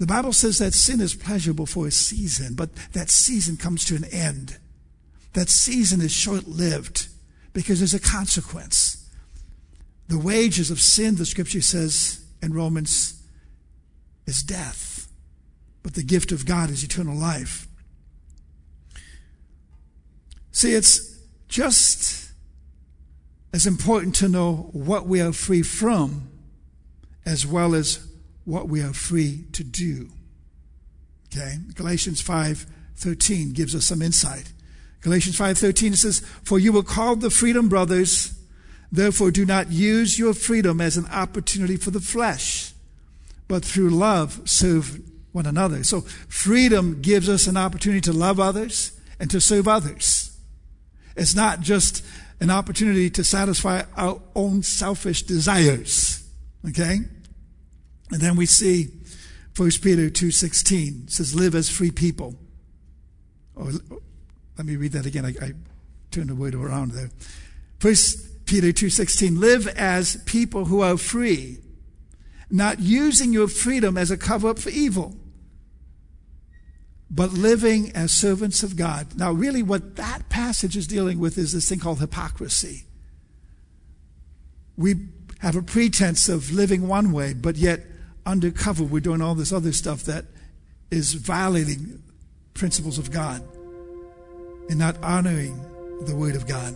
The 0.00 0.06
Bible 0.06 0.32
says 0.32 0.58
that 0.58 0.74
sin 0.74 1.00
is 1.00 1.14
pleasurable 1.14 1.66
for 1.66 1.86
a 1.86 1.92
season, 1.92 2.54
but 2.54 2.74
that 2.94 3.08
season 3.08 3.56
comes 3.56 3.84
to 3.84 3.94
an 3.94 4.04
end. 4.06 4.58
That 5.34 5.48
season 5.48 6.00
is 6.00 6.10
short 6.10 6.48
lived 6.48 7.06
because 7.52 7.78
there's 7.78 7.94
a 7.94 8.00
consequence. 8.00 9.08
The 10.08 10.18
wages 10.18 10.72
of 10.72 10.80
sin, 10.80 11.14
the 11.14 11.24
scripture 11.24 11.60
says 11.60 12.24
in 12.42 12.52
Romans, 12.52 13.22
is 14.26 14.42
death 14.42 14.90
but 15.82 15.94
the 15.94 16.02
gift 16.02 16.32
of 16.32 16.46
God 16.46 16.70
is 16.70 16.84
eternal 16.84 17.16
life. 17.16 17.66
See, 20.52 20.74
it's 20.74 21.18
just 21.48 22.32
as 23.52 23.66
important 23.66 24.14
to 24.16 24.28
know 24.28 24.70
what 24.72 25.06
we 25.06 25.20
are 25.20 25.32
free 25.32 25.62
from 25.62 26.28
as 27.24 27.46
well 27.46 27.74
as 27.74 28.06
what 28.50 28.68
we 28.68 28.82
are 28.82 28.92
free 28.92 29.44
to 29.52 29.62
do. 29.62 30.10
Okay? 31.32 31.58
Galatians 31.74 32.20
5:13 32.20 33.52
gives 33.52 33.74
us 33.74 33.86
some 33.86 34.02
insight. 34.02 34.52
Galatians 35.00 35.36
5:13 35.36 35.94
says, 35.94 36.20
"For 36.42 36.58
you 36.58 36.72
were 36.72 36.82
called 36.82 37.20
the 37.20 37.30
freedom 37.30 37.68
brothers, 37.68 38.32
therefore 38.90 39.30
do 39.30 39.46
not 39.46 39.70
use 39.70 40.18
your 40.18 40.34
freedom 40.34 40.80
as 40.80 40.96
an 40.96 41.06
opportunity 41.06 41.76
for 41.76 41.92
the 41.92 42.00
flesh, 42.00 42.72
but 43.46 43.64
through 43.64 43.90
love 43.90 44.40
serve 44.44 45.00
one 45.32 45.46
another. 45.46 45.84
So 45.84 46.00
freedom 46.28 47.00
gives 47.00 47.28
us 47.28 47.46
an 47.46 47.56
opportunity 47.56 48.00
to 48.02 48.12
love 48.12 48.40
others 48.40 48.92
and 49.20 49.30
to 49.30 49.40
serve 49.40 49.68
others. 49.68 50.32
It's 51.16 51.34
not 51.34 51.60
just 51.60 52.02
an 52.40 52.50
opportunity 52.50 53.10
to 53.10 53.22
satisfy 53.22 53.82
our 53.96 54.20
own 54.34 54.62
selfish 54.62 55.22
desires. 55.22 56.24
Okay? 56.68 57.02
And 58.10 58.20
then 58.20 58.36
we 58.36 58.46
see 58.46 58.88
1 59.56 59.70
Peter 59.82 60.10
2.16 60.10 61.10
says, 61.10 61.34
live 61.34 61.54
as 61.54 61.68
free 61.68 61.90
people. 61.90 62.34
Or, 63.54 63.72
let 64.56 64.66
me 64.66 64.76
read 64.76 64.92
that 64.92 65.06
again. 65.06 65.24
I, 65.24 65.34
I 65.42 65.52
turned 66.10 66.28
the 66.28 66.34
word 66.34 66.54
around 66.54 66.92
there. 66.92 67.10
1 67.80 67.94
Peter 68.46 68.68
2.16, 68.68 69.38
live 69.38 69.68
as 69.68 70.16
people 70.24 70.66
who 70.66 70.80
are 70.80 70.96
free 70.96 71.58
not 72.50 72.80
using 72.80 73.32
your 73.32 73.48
freedom 73.48 73.96
as 73.96 74.10
a 74.10 74.16
cover 74.16 74.48
up 74.48 74.58
for 74.58 74.70
evil, 74.70 75.14
but 77.10 77.32
living 77.32 77.92
as 77.94 78.12
servants 78.12 78.62
of 78.62 78.76
God. 78.76 79.16
Now, 79.16 79.32
really, 79.32 79.62
what 79.62 79.96
that 79.96 80.28
passage 80.28 80.76
is 80.76 80.86
dealing 80.86 81.18
with 81.18 81.38
is 81.38 81.52
this 81.52 81.68
thing 81.68 81.78
called 81.78 82.00
hypocrisy. 82.00 82.84
We 84.76 84.94
have 85.40 85.56
a 85.56 85.62
pretense 85.62 86.28
of 86.28 86.50
living 86.50 86.88
one 86.88 87.12
way, 87.12 87.34
but 87.34 87.56
yet 87.56 87.80
undercover 88.26 88.84
we're 88.84 89.00
doing 89.00 89.20
all 89.20 89.34
this 89.34 89.52
other 89.52 89.72
stuff 89.72 90.04
that 90.04 90.24
is 90.90 91.14
violating 91.14 92.02
principles 92.54 92.98
of 92.98 93.10
God 93.10 93.42
and 94.68 94.78
not 94.78 94.96
honoring 95.02 95.58
the 96.06 96.14
Word 96.14 96.36
of 96.36 96.46
God. 96.46 96.74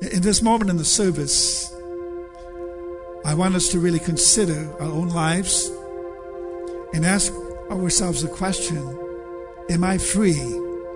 In 0.00 0.22
this 0.22 0.42
moment 0.42 0.70
in 0.70 0.76
the 0.76 0.84
service, 0.84 1.72
I 3.24 3.34
want 3.34 3.54
us 3.54 3.68
to 3.70 3.78
really 3.78 3.98
consider 3.98 4.70
our 4.80 4.90
own 4.90 5.08
lives 5.08 5.70
and 6.92 7.04
ask 7.04 7.32
ourselves 7.70 8.22
the 8.22 8.28
question 8.28 9.00
Am 9.70 9.82
I 9.82 9.96
free? 9.96 10.42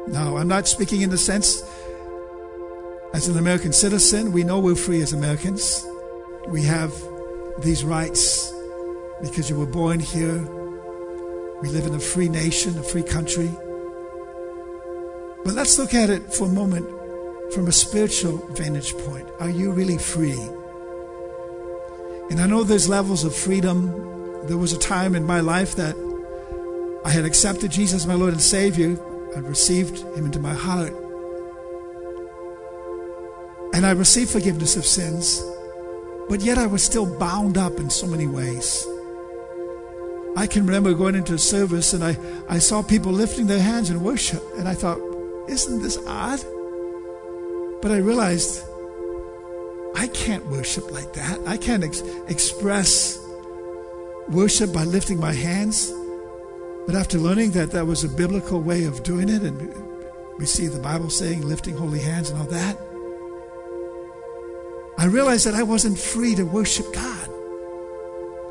Now, 0.08 0.36
I'm 0.36 0.48
not 0.48 0.68
speaking 0.68 1.00
in 1.00 1.08
the 1.08 1.16
sense 1.16 1.62
as 3.14 3.26
an 3.26 3.38
American 3.38 3.72
citizen, 3.72 4.32
we 4.32 4.44
know 4.44 4.58
we're 4.58 4.74
free 4.74 5.00
as 5.00 5.14
Americans. 5.14 5.84
We 6.48 6.62
have 6.64 6.92
these 7.60 7.84
rights 7.84 8.52
because 9.20 9.50
you 9.50 9.56
were 9.56 9.66
born 9.66 10.00
here. 10.00 10.38
We 11.60 11.68
live 11.68 11.86
in 11.86 11.94
a 11.94 12.00
free 12.00 12.28
nation, 12.28 12.78
a 12.78 12.82
free 12.82 13.02
country. 13.02 13.50
But 15.44 15.54
let's 15.54 15.78
look 15.78 15.94
at 15.94 16.10
it 16.10 16.32
for 16.32 16.44
a 16.44 16.50
moment 16.50 16.86
from 17.52 17.66
a 17.66 17.72
spiritual 17.72 18.36
vantage 18.52 18.96
point. 18.98 19.28
Are 19.40 19.50
you 19.50 19.72
really 19.72 19.98
free? 19.98 20.38
And 22.30 22.40
I 22.40 22.46
know 22.46 22.62
there's 22.62 22.88
levels 22.88 23.24
of 23.24 23.34
freedom. 23.34 24.46
There 24.46 24.58
was 24.58 24.72
a 24.72 24.78
time 24.78 25.14
in 25.14 25.24
my 25.24 25.40
life 25.40 25.74
that 25.76 25.96
I 27.04 27.10
had 27.10 27.24
accepted 27.24 27.70
Jesus, 27.70 28.06
my 28.06 28.14
Lord 28.14 28.34
and 28.34 28.42
Savior. 28.42 28.98
I 29.34 29.40
received 29.40 29.98
Him 30.16 30.26
into 30.26 30.38
my 30.38 30.52
heart. 30.52 30.92
And 33.72 33.86
I 33.86 33.92
received 33.92 34.30
forgiveness 34.30 34.76
of 34.76 34.84
sins. 34.84 35.42
But 36.28 36.40
yet 36.40 36.58
I 36.58 36.66
was 36.66 36.82
still 36.82 37.06
bound 37.18 37.56
up 37.56 37.78
in 37.78 37.90
so 37.90 38.06
many 38.06 38.26
ways. 38.26 38.86
I 40.36 40.46
can 40.46 40.66
remember 40.66 40.94
going 40.94 41.14
into 41.14 41.34
a 41.34 41.38
service 41.38 41.94
and 41.94 42.04
I, 42.04 42.16
I 42.48 42.58
saw 42.58 42.82
people 42.82 43.12
lifting 43.12 43.46
their 43.46 43.60
hands 43.60 43.90
in 43.90 44.02
worship. 44.02 44.42
And 44.56 44.68
I 44.68 44.74
thought, 44.74 45.00
isn't 45.48 45.82
this 45.82 45.98
odd? 46.06 46.40
But 47.80 47.92
I 47.92 47.98
realized 47.98 48.62
I 49.96 50.06
can't 50.08 50.46
worship 50.46 50.92
like 50.92 51.14
that. 51.14 51.40
I 51.46 51.56
can't 51.56 51.82
ex- 51.82 52.02
express 52.28 53.18
worship 54.28 54.72
by 54.72 54.84
lifting 54.84 55.18
my 55.18 55.32
hands. 55.32 55.92
But 56.86 56.94
after 56.94 57.18
learning 57.18 57.52
that 57.52 57.70
that 57.72 57.86
was 57.86 58.04
a 58.04 58.08
biblical 58.08 58.60
way 58.60 58.84
of 58.84 59.02
doing 59.02 59.28
it, 59.28 59.42
and 59.42 59.74
we 60.38 60.46
see 60.46 60.68
the 60.68 60.78
Bible 60.78 61.10
saying 61.10 61.42
lifting 61.42 61.76
holy 61.76 61.98
hands 61.98 62.30
and 62.30 62.38
all 62.38 62.46
that, 62.46 62.78
I 64.98 65.06
realized 65.06 65.46
that 65.46 65.54
I 65.54 65.62
wasn't 65.62 65.98
free 65.98 66.34
to 66.34 66.42
worship 66.42 66.92
God 66.92 67.28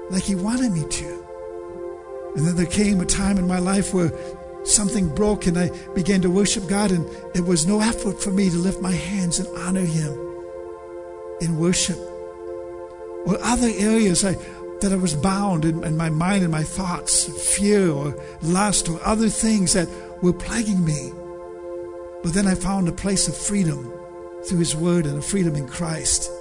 like 0.10 0.24
He 0.24 0.36
wanted 0.36 0.72
me 0.72 0.86
to. 0.88 1.26
And 2.36 2.48
then 2.48 2.56
there 2.56 2.66
came 2.66 3.02
a 3.02 3.06
time 3.06 3.38
in 3.38 3.48
my 3.48 3.60
life 3.60 3.94
where 3.94 4.12
something 4.64 5.14
broke 5.14 5.48
and 5.48 5.58
I 5.58 5.72
began 5.94 6.22
to 6.22 6.30
worship 6.30 6.68
God, 6.68 6.92
and 6.92 7.06
it 7.36 7.44
was 7.44 7.68
no 7.68 7.82
effort 7.82 8.22
for 8.22 8.32
me 8.32 8.50
to 8.50 8.56
lift 8.56 8.82
my 8.82 8.92
hands 8.92 9.40
and 9.40 9.58
honor 9.58 9.86
Him 9.86 10.14
in 11.42 11.58
worship. 11.58 11.98
Or 13.26 13.38
other 13.42 13.70
areas 13.78 14.24
I, 14.24 14.36
that 14.80 14.92
I 14.92 14.96
was 14.96 15.16
bound 15.16 15.66
in, 15.66 15.84
in 15.84 15.98
my 15.98 16.10
mind 16.10 16.44
and 16.44 16.52
my 16.52 16.64
thoughts, 16.64 17.26
fear 17.58 17.90
or 17.90 18.15
lust 18.42 18.88
or 18.88 19.00
other 19.04 19.30
things 19.30 19.74
that 19.74 19.90
were 20.21 20.34
plaguing 20.34 20.86
me. 20.86 21.12
But 22.24 22.34
then 22.34 22.48
I 22.48 22.56
found 22.56 22.88
a 22.88 22.94
place 22.94 23.28
of 23.28 23.36
freedom 23.36 23.92
through 24.46 24.60
His 24.60 24.76
Word 24.76 25.06
and 25.06 25.17
a 25.17 25.21
freedom 25.21 25.56
in 25.56 25.67
Christ. 25.67 26.32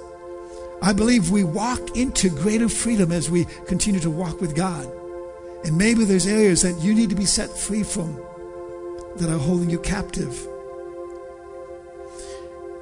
I 0.81 0.93
believe 0.93 1.31
we 1.31 1.43
walk 1.43 1.97
into 1.97 2.29
greater 2.29 2.69
freedom 2.69 3.11
as 3.11 3.29
we 3.29 3.45
continue 3.65 3.99
to 4.01 4.09
walk 4.09 4.39
with 4.39 4.55
God. 4.55 4.91
And 5.63 5.77
maybe 5.77 6.05
there's 6.05 6.27
areas 6.27 6.61
that 6.61 6.79
you 6.81 6.93
need 6.93 7.09
to 7.09 7.15
be 7.15 7.25
set 7.25 7.49
free 7.49 7.83
from 7.83 8.15
that 9.17 9.29
are 9.29 9.39
holding 9.39 9.69
you 9.69 9.79
captive. 9.79 10.47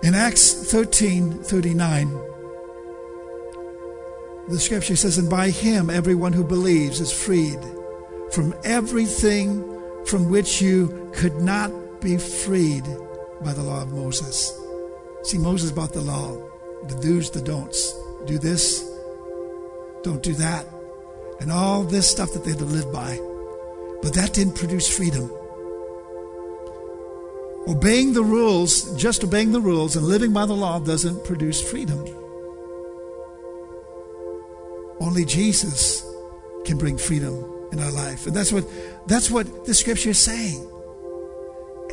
In 0.04 0.14
Acts 0.14 0.72
13 0.72 1.44
39, 1.44 2.10
the 4.50 4.60
scripture 4.60 4.96
says, 4.96 5.18
And 5.18 5.30
by 5.30 5.50
him 5.50 5.90
everyone 5.90 6.34
who 6.34 6.44
believes 6.44 7.00
is 7.00 7.12
freed 7.12 7.60
from 8.32 8.54
everything 8.64 9.64
from 10.06 10.30
which 10.30 10.62
you 10.62 11.10
could 11.14 11.36
not 11.38 11.72
be 12.02 12.18
freed 12.18 12.84
by 13.42 13.54
the 13.54 13.64
law 13.64 13.82
of 13.82 13.92
Moses. 13.92 14.60
See, 15.24 15.38
Moses 15.38 15.72
brought 15.72 15.94
the 15.94 16.02
law. 16.02 16.38
The 16.90 16.96
do's, 17.02 17.30
the 17.32 17.42
don'ts. 17.42 17.94
Do 18.26 18.38
this, 18.38 18.84
don't 20.04 20.22
do 20.22 20.34
that, 20.34 20.66
and 21.40 21.52
all 21.52 21.84
this 21.84 22.10
stuff 22.10 22.34
that 22.34 22.44
they 22.44 22.52
had 22.52 22.60
to 22.60 22.66
live 22.66 22.92
by. 22.92 23.20
But 24.02 24.14
that 24.14 24.34
didn't 24.34 24.56
produce 24.56 24.88
freedom. 24.96 25.32
Obeying 27.68 28.14
the 28.14 28.24
rules, 28.24 28.96
just 28.96 29.24
obeying 29.24 29.52
the 29.52 29.60
rules 29.60 29.96
and 29.96 30.06
living 30.06 30.32
by 30.32 30.46
the 30.46 30.54
law 30.54 30.80
doesn't 30.80 31.24
produce 31.24 31.68
freedom. 31.68 32.06
Only 35.00 35.26
Jesus 35.26 36.06
can 36.66 36.78
bring 36.78 36.98
freedom 36.98 37.44
in 37.72 37.80
our 37.80 37.92
life. 37.92 38.28
And 38.28 38.36
that's 38.36 38.52
what 38.52 38.66
that's 39.08 39.32
what 39.32 39.66
the 39.66 39.74
scripture 39.74 40.12
is 40.12 40.20
saying. 40.20 40.72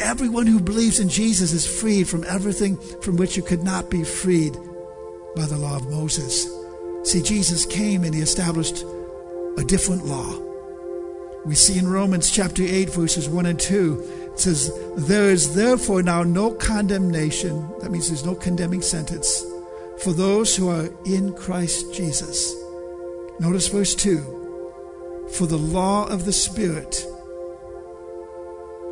Everyone 0.01 0.47
who 0.47 0.61
believes 0.61 1.01
in 1.01 1.09
Jesus 1.09 1.53
is 1.53 1.67
freed 1.67 2.09
from 2.09 2.25
everything 2.25 2.77
from 3.01 3.17
which 3.17 3.37
you 3.37 3.43
could 3.43 3.63
not 3.63 3.91
be 3.91 4.05
freed 4.05 4.57
by 5.35 5.47
the 5.47 5.57
law 5.57 5.77
of 5.77 5.91
Moses. 5.91 6.49
See, 7.05 7.23
Jesus 7.23 7.67
came 7.67 8.05
and 8.05 8.15
he 8.15 8.21
established 8.21 8.85
a 9.57 9.65
different 9.65 10.07
law. 10.07 10.39
We 11.45 11.55
see 11.57 11.79
in 11.79 11.89
Romans 11.89 12.31
chapter 12.31 12.63
8, 12.63 12.91
verses 12.91 13.29
1 13.29 13.47
and 13.47 13.59
2, 13.59 14.31
it 14.33 14.39
says, 14.39 14.73
There 14.97 15.31
is 15.31 15.55
therefore 15.55 16.03
now 16.03 16.23
no 16.23 16.53
condemnation, 16.53 17.69
that 17.81 17.91
means 17.91 18.09
there's 18.09 18.25
no 18.25 18.37
condemning 18.37 18.83
sentence, 18.83 19.45
for 19.99 20.13
those 20.13 20.55
who 20.55 20.69
are 20.69 20.89
in 21.05 21.33
Christ 21.35 21.93
Jesus. 21.93 22.55
Notice 23.41 23.67
verse 23.69 23.95
2 23.97 25.29
For 25.33 25.47
the 25.47 25.59
law 25.59 26.07
of 26.07 26.25
the 26.25 26.33
Spirit 26.33 27.05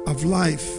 of 0.08 0.24
life, 0.24 0.78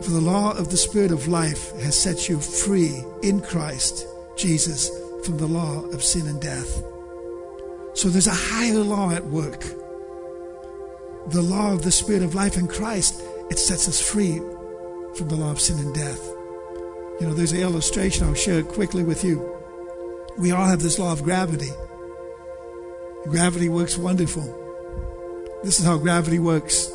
for 0.00 0.10
the 0.10 0.20
law 0.20 0.56
of 0.56 0.70
the 0.70 0.76
Spirit 0.78 1.10
of 1.10 1.28
life 1.28 1.72
has 1.82 1.98
set 1.98 2.30
you 2.30 2.40
free 2.40 3.04
in 3.22 3.40
Christ 3.42 4.06
Jesus 4.36 4.90
from 5.24 5.38
the 5.38 5.46
law 5.46 5.84
of 5.86 6.02
sin 6.02 6.26
and 6.26 6.40
death. 6.40 6.82
So 7.94 8.08
there's 8.08 8.26
a 8.26 8.34
higher 8.34 8.78
law 8.78 9.10
at 9.10 9.24
work. 9.24 9.62
The 11.28 11.42
law 11.42 11.72
of 11.72 11.82
the 11.82 11.90
Spirit 11.90 12.22
of 12.22 12.34
life 12.34 12.56
in 12.56 12.68
Christ, 12.68 13.22
it 13.50 13.58
sets 13.58 13.88
us 13.88 14.00
free 14.00 14.38
from 15.14 15.28
the 15.28 15.36
law 15.36 15.50
of 15.50 15.60
sin 15.60 15.78
and 15.78 15.94
death. 15.94 16.24
You 17.20 17.26
know, 17.26 17.32
there's 17.32 17.52
an 17.52 17.60
illustration, 17.60 18.26
I'll 18.26 18.34
share 18.34 18.58
it 18.58 18.68
quickly 18.68 19.02
with 19.02 19.24
you. 19.24 19.56
We 20.38 20.52
all 20.52 20.66
have 20.66 20.82
this 20.82 20.98
law 20.98 21.12
of 21.12 21.22
gravity. 21.24 21.70
Gravity 23.24 23.68
works 23.68 23.96
wonderful. 23.96 24.44
This 25.64 25.80
is 25.80 25.86
how 25.86 25.96
gravity 25.96 26.38
works. 26.38 26.92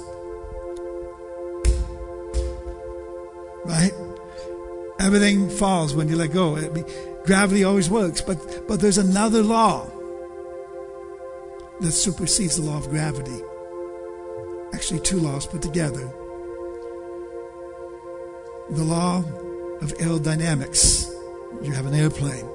Right? 3.65 3.91
Everything 4.99 5.49
falls 5.49 5.95
when 5.95 6.07
you 6.07 6.15
let 6.15 6.31
go. 6.31 6.55
Gravity 7.25 7.63
always 7.63 7.89
works, 7.89 8.21
but 8.21 8.67
but 8.67 8.79
there's 8.79 8.97
another 8.97 9.43
law 9.43 9.89
that 11.81 11.91
supersedes 11.91 12.57
the 12.57 12.63
law 12.63 12.77
of 12.77 12.89
gravity. 12.89 13.41
Actually, 14.73 14.99
two 14.99 15.19
laws 15.19 15.45
put 15.47 15.61
together. 15.61 16.11
The 18.69 18.83
law 18.83 19.23
of 19.81 19.93
aerodynamics. 19.97 21.11
You 21.61 21.73
have 21.73 21.85
an 21.85 21.93
airplane. 21.93 22.47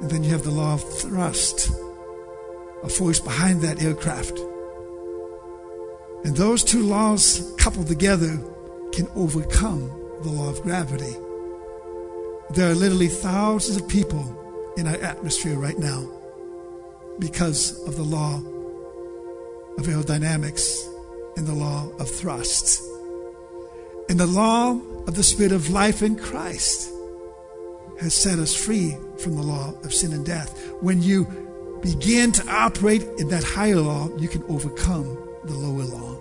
And 0.00 0.10
then 0.10 0.24
you 0.24 0.30
have 0.30 0.44
the 0.44 0.50
law 0.50 0.74
of 0.74 0.82
thrust, 1.00 1.70
a 2.82 2.88
force 2.88 3.20
behind 3.20 3.62
that 3.62 3.82
aircraft. 3.82 4.38
And 6.24 6.36
those 6.36 6.64
two 6.64 6.82
laws 6.82 7.54
coupled 7.58 7.88
together 7.88 8.38
can 8.92 9.08
overcome 9.14 9.90
the 10.22 10.30
law 10.30 10.48
of 10.48 10.62
gravity. 10.62 11.16
There 12.50 12.70
are 12.70 12.74
literally 12.74 13.08
thousands 13.08 13.80
of 13.80 13.88
people 13.88 14.72
in 14.76 14.86
our 14.86 14.96
atmosphere 14.96 15.56
right 15.56 15.78
now 15.78 16.08
because 17.18 17.82
of 17.86 17.96
the 17.96 18.02
law 18.02 18.36
of 19.78 19.86
aerodynamics 19.86 20.86
and 21.36 21.46
the 21.46 21.54
law 21.54 21.88
of 21.98 22.08
thrust. 22.08 22.82
And 24.08 24.20
the 24.20 24.26
law 24.26 24.80
of 25.06 25.14
the 25.14 25.22
Spirit 25.22 25.52
of 25.52 25.70
life 25.70 26.02
in 26.02 26.16
Christ 26.16 26.90
has 28.00 28.14
set 28.14 28.38
us 28.38 28.54
free 28.54 28.96
from 29.18 29.36
the 29.36 29.42
law 29.42 29.74
of 29.82 29.94
sin 29.94 30.12
and 30.12 30.26
death. 30.26 30.70
When 30.80 31.02
you 31.02 31.24
begin 31.82 32.32
to 32.32 32.48
operate 32.48 33.02
in 33.18 33.28
that 33.28 33.44
higher 33.44 33.76
law, 33.76 34.14
you 34.18 34.28
can 34.28 34.42
overcome 34.44 35.04
the 35.44 35.54
lower 35.54 35.84
law. 35.84 36.18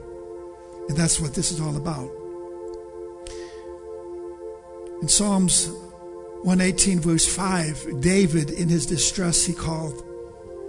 And 0.89 0.97
that's 0.97 1.19
what 1.19 1.33
this 1.33 1.51
is 1.51 1.59
all 1.61 1.75
about. 1.77 2.09
In 5.01 5.07
Psalms 5.07 5.71
118, 6.43 6.99
verse 6.99 7.25
5, 7.25 8.01
David, 8.01 8.49
in 8.49 8.67
his 8.67 8.85
distress, 8.85 9.45
he 9.45 9.53
called. 9.53 10.03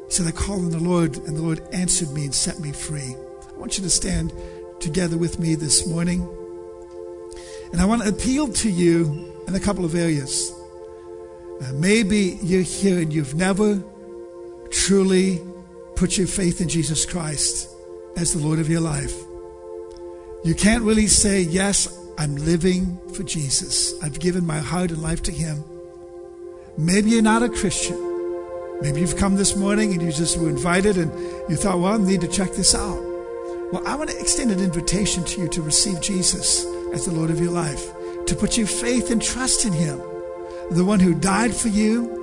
He 0.07 0.13
said, 0.13 0.27
I 0.27 0.31
called 0.31 0.65
on 0.65 0.71
the 0.71 0.79
Lord, 0.79 1.17
and 1.17 1.37
the 1.37 1.43
Lord 1.43 1.61
answered 1.73 2.11
me 2.13 2.25
and 2.25 2.35
set 2.35 2.61
me 2.61 2.71
free. 2.71 3.17
I 3.53 3.59
want 3.59 3.77
you 3.77 3.83
to 3.83 3.91
stand 3.91 4.33
together 4.79 5.19
with 5.19 5.41
me 5.41 5.57
this 5.57 5.87
morning. 5.87 6.29
And 7.73 7.81
I 7.81 7.87
want 7.87 8.03
to 8.03 8.09
appeal 8.09 8.53
to 8.53 8.71
you 8.71 9.33
in 9.49 9.55
a 9.57 9.61
couple 9.61 9.85
of 9.85 9.97
areas. 9.97 10.53
Uh, 11.61 11.73
maybe 11.73 12.39
you're 12.43 12.63
here 12.63 13.01
and 13.01 13.13
you've 13.13 13.35
never 13.35 13.83
truly 14.71 15.41
put 15.97 16.17
your 16.17 16.29
faith 16.29 16.61
in 16.61 16.69
Jesus 16.69 17.05
Christ 17.05 17.69
as 18.17 18.33
the 18.33 18.39
Lord 18.39 18.61
of 18.61 18.69
your 18.69 18.81
life. 18.81 19.15
You 20.45 20.55
can't 20.55 20.85
really 20.85 21.09
say, 21.09 21.41
Yes, 21.41 21.89
I'm 22.19 22.37
living 22.37 22.99
for 23.13 23.23
Jesus. 23.23 23.95
I've 24.03 24.21
given 24.21 24.47
my 24.47 24.59
heart 24.59 24.91
and 24.91 25.03
life 25.03 25.23
to 25.25 25.33
Him. 25.33 25.65
Maybe 26.79 27.11
you're 27.11 27.23
not 27.23 27.43
a 27.43 27.49
Christian. 27.49 28.01
Maybe 28.81 29.01
you've 29.01 29.17
come 29.17 29.37
this 29.37 29.57
morning 29.57 29.93
and 29.93 30.03
you 30.03 30.13
just 30.13 30.39
were 30.39 30.49
invited 30.49 30.97
and 30.97 31.11
you 31.49 31.57
thought, 31.57 31.79
well, 31.79 31.95
I 31.95 31.97
need 31.97 32.21
to 32.21 32.29
check 32.29 32.53
this 32.53 32.75
out. 32.75 33.01
Well, 33.73 33.83
I 33.87 33.95
want 33.97 34.11
to 34.11 34.19
extend 34.21 34.51
an 34.51 34.61
invitation 34.61 35.25
to 35.25 35.41
you 35.41 35.49
to 35.49 35.63
receive 35.63 36.01
Jesus 36.01 36.65
as 36.93 37.07
the 37.07 37.13
Lord 37.13 37.31
of 37.31 37.41
your 37.41 37.51
life, 37.51 37.93
to 38.27 38.37
put 38.37 38.57
your 38.57 38.67
faith 38.67 39.11
and 39.11 39.23
trust 39.23 39.65
in 39.65 39.73
Him, 39.73 39.99
the 40.71 40.85
one 40.85 41.01
who 41.01 41.15
died 41.15 41.55
for 41.55 41.69
you, 41.69 42.21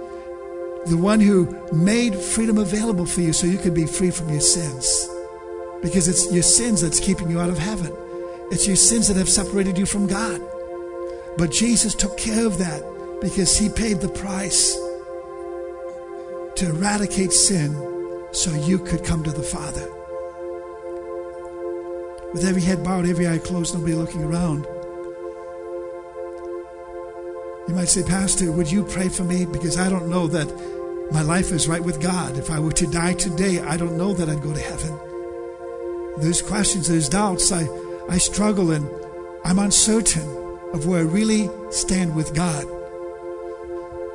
the 0.86 0.98
one 0.98 1.20
who 1.20 1.54
made 1.74 2.16
freedom 2.16 2.58
available 2.58 3.06
for 3.06 3.22
you 3.22 3.34
so 3.34 3.48
you 3.48 3.58
could 3.58 3.74
be 3.74 3.86
free 3.86 4.12
from 4.12 4.30
your 4.30 4.42
sins. 4.42 5.08
Because 5.82 6.08
it's 6.08 6.32
your 6.32 6.44
sins 6.44 6.82
that's 6.82 7.00
keeping 7.00 7.30
you 7.30 7.40
out 7.40 7.50
of 7.50 7.58
heaven. 7.58 7.92
It's 8.52 8.68
your 8.68 8.76
sins 8.76 9.08
that 9.08 9.16
have 9.18 9.30
separated 9.30 9.78
you 9.78 9.86
from 9.86 10.08
God. 10.08 10.42
But 11.38 11.52
Jesus 11.52 11.96
took 11.96 12.18
care 12.18 12.46
of 12.46 12.58
that 12.58 12.84
because 13.22 13.58
he 13.58 13.70
paid 13.70 14.02
the 14.02 14.10
price 14.10 14.76
to 16.56 16.70
eradicate 16.70 17.32
sin 17.32 17.74
so 18.34 18.52
you 18.54 18.78
could 18.78 19.06
come 19.06 19.24
to 19.24 19.32
the 19.32 19.42
Father. 19.42 19.90
With 22.34 22.46
every 22.46 22.62
head 22.62 22.84
bowed, 22.84 23.06
every 23.06 23.28
eye 23.28 23.38
closed, 23.38 23.74
nobody 23.74 23.94
looking 23.94 24.24
around. 24.24 24.66
You 27.68 27.76
might 27.76 27.90
say, 27.90 28.04
Pastor, 28.04 28.52
would 28.52 28.70
you 28.70 28.84
pray 28.84 29.08
for 29.08 29.24
me? 29.24 29.46
Because 29.46 29.78
I 29.78 29.90
don't 29.90 30.10
know 30.10 30.28
that 30.28 30.52
my 31.12 31.22
life 31.22 31.52
is 31.52 31.68
right 31.68 31.84
with 31.84 32.02
God. 32.02 32.38
If 32.38 32.50
I 32.50 32.60
were 32.60 32.72
to 32.74 32.88
die 32.88 33.14
today, 33.14 33.60
I 33.60 33.78
don't 33.78 33.98
know 33.98 34.14
that 34.14 34.30
I'd 34.30 34.42
go 34.42 34.54
to 34.54 34.60
heaven. 34.60 35.00
There's 36.18 36.42
questions, 36.42 36.88
there's 36.88 37.08
doubts. 37.08 37.52
I, 37.52 37.68
I 38.10 38.18
struggle 38.18 38.72
and 38.72 38.90
I'm 39.44 39.60
uncertain 39.60 40.28
of 40.74 40.86
where 40.86 41.00
I 41.00 41.04
really 41.04 41.50
stand 41.70 42.16
with 42.16 42.34
God. 42.34 42.66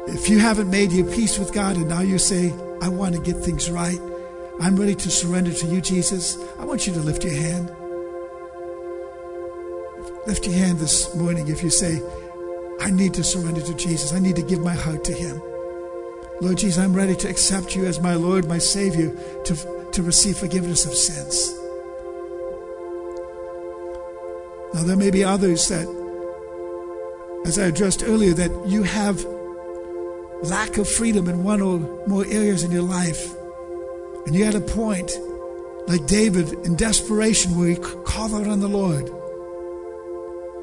If 0.09 0.29
you 0.29 0.39
haven't 0.39 0.71
made 0.71 0.93
your 0.93 1.11
peace 1.13 1.39
with 1.39 1.53
God 1.53 1.77
and 1.77 1.89
now 1.89 2.01
you 2.01 2.19
say, 2.19 2.55
I 2.81 2.89
want 2.89 3.15
to 3.15 3.21
get 3.21 3.37
things 3.37 3.71
right, 3.71 3.99
I'm 4.61 4.77
ready 4.77 4.95
to 4.95 5.11
surrender 5.11 5.53
to 5.53 5.67
you, 5.67 5.81
Jesus, 5.81 6.39
I 6.59 6.65
want 6.65 6.87
you 6.87 6.93
to 6.95 7.01
lift 7.01 7.25
your 7.25 7.35
hand. 7.35 7.71
Lift 10.27 10.47
your 10.47 10.55
hand 10.55 10.79
this 10.79 11.15
morning 11.15 11.49
if 11.49 11.63
you 11.63 11.71
say, 11.71 12.01
I 12.81 12.91
need 12.91 13.15
to 13.15 13.25
surrender 13.25 13.61
to 13.63 13.75
Jesus. 13.75 14.13
I 14.13 14.19
need 14.19 14.37
to 14.37 14.43
give 14.43 14.61
my 14.61 14.75
heart 14.75 15.05
to 15.05 15.13
Him. 15.13 15.41
Lord 16.41 16.59
Jesus, 16.59 16.79
I'm 16.79 16.95
ready 16.95 17.17
to 17.17 17.29
accept 17.29 17.75
you 17.75 17.87
as 17.87 18.01
my 18.01 18.15
Lord, 18.15 18.49
my 18.49 18.59
Savior, 18.59 19.11
to, 19.45 19.91
to 19.93 20.03
receive 20.03 20.37
forgiveness 20.37 20.85
of 20.85 20.95
sins. 20.95 21.59
Now, 24.77 24.83
there 24.83 24.95
may 24.95 25.11
be 25.11 25.25
others 25.25 25.69
that, 25.69 25.89
as 27.47 27.59
I 27.59 27.65
addressed 27.65 28.03
earlier, 28.03 28.35
that 28.35 28.69
you 28.69 28.83
have 28.83 29.25
lack 30.43 30.77
of 30.77 30.87
freedom 30.87 31.31
in 31.31 31.43
one 31.43 31.63
or 31.63 31.79
more 32.07 32.27
areas 32.27 32.63
in 32.63 32.71
your 32.71 32.83
life. 32.83 33.35
And 34.27 34.35
you 34.35 34.45
had 34.45 34.55
a 34.55 34.61
point, 34.61 35.19
like 35.87 36.07
David, 36.07 36.53
in 36.67 36.77
desperation, 36.77 37.57
where 37.57 37.69
he 37.71 37.77
called 37.77 38.35
out 38.35 38.47
on 38.47 38.61
the 38.61 38.69
Lord. 38.69 39.09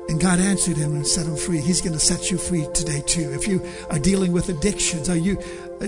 And 0.09 0.21
God 0.21 0.39
answered 0.39 0.77
him 0.77 0.93
and 0.93 1.07
set 1.07 1.25
him 1.25 1.35
free. 1.35 1.59
He's 1.59 1.81
going 1.81 1.93
to 1.93 1.99
set 1.99 2.29
you 2.29 2.37
free 2.37 2.67
today, 2.71 3.01
too. 3.07 3.31
If 3.33 3.47
you 3.47 3.65
are 3.89 3.97
dealing 3.97 4.31
with 4.31 4.47
addictions, 4.47 5.09
are 5.09 5.17
you 5.17 5.39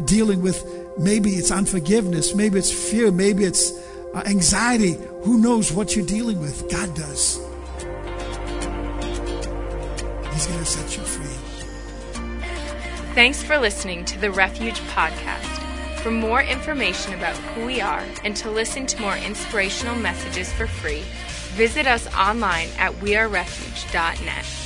dealing 0.06 0.42
with 0.42 0.66
maybe 0.98 1.30
it's 1.34 1.52
unforgiveness, 1.52 2.34
maybe 2.34 2.58
it's 2.58 2.72
fear, 2.72 3.12
maybe 3.12 3.44
it's 3.44 3.72
uh, 4.16 4.24
anxiety? 4.26 4.98
Who 5.26 5.38
knows 5.38 5.72
what 5.72 5.96
you're 5.96 6.08
dealing 6.08 6.40
with? 6.40 6.72
God 6.72 6.96
does. 6.96 7.45
He's 10.36 10.48
going 10.48 10.60
to 10.60 10.66
set 10.66 10.98
you 10.98 11.04
free. 11.04 11.56
Thanks 13.14 13.42
for 13.42 13.58
listening 13.58 14.04
to 14.04 14.20
the 14.20 14.30
Refuge 14.30 14.82
Podcast. 14.82 16.02
For 16.02 16.12
more 16.12 16.42
information 16.42 17.14
about 17.14 17.38
who 17.38 17.66
we 17.66 17.80
are 17.80 18.04
and 18.26 18.36
to 18.36 18.52
listen 18.52 18.86
to 18.86 19.02
more 19.02 19.16
inspirational 19.16 19.96
messages 19.96 20.52
for 20.52 20.68
free, 20.68 21.04
visit 21.56 21.88
us 21.88 22.14
online 22.14 22.68
at 22.78 22.92
wearerefuge.net. 22.96 24.65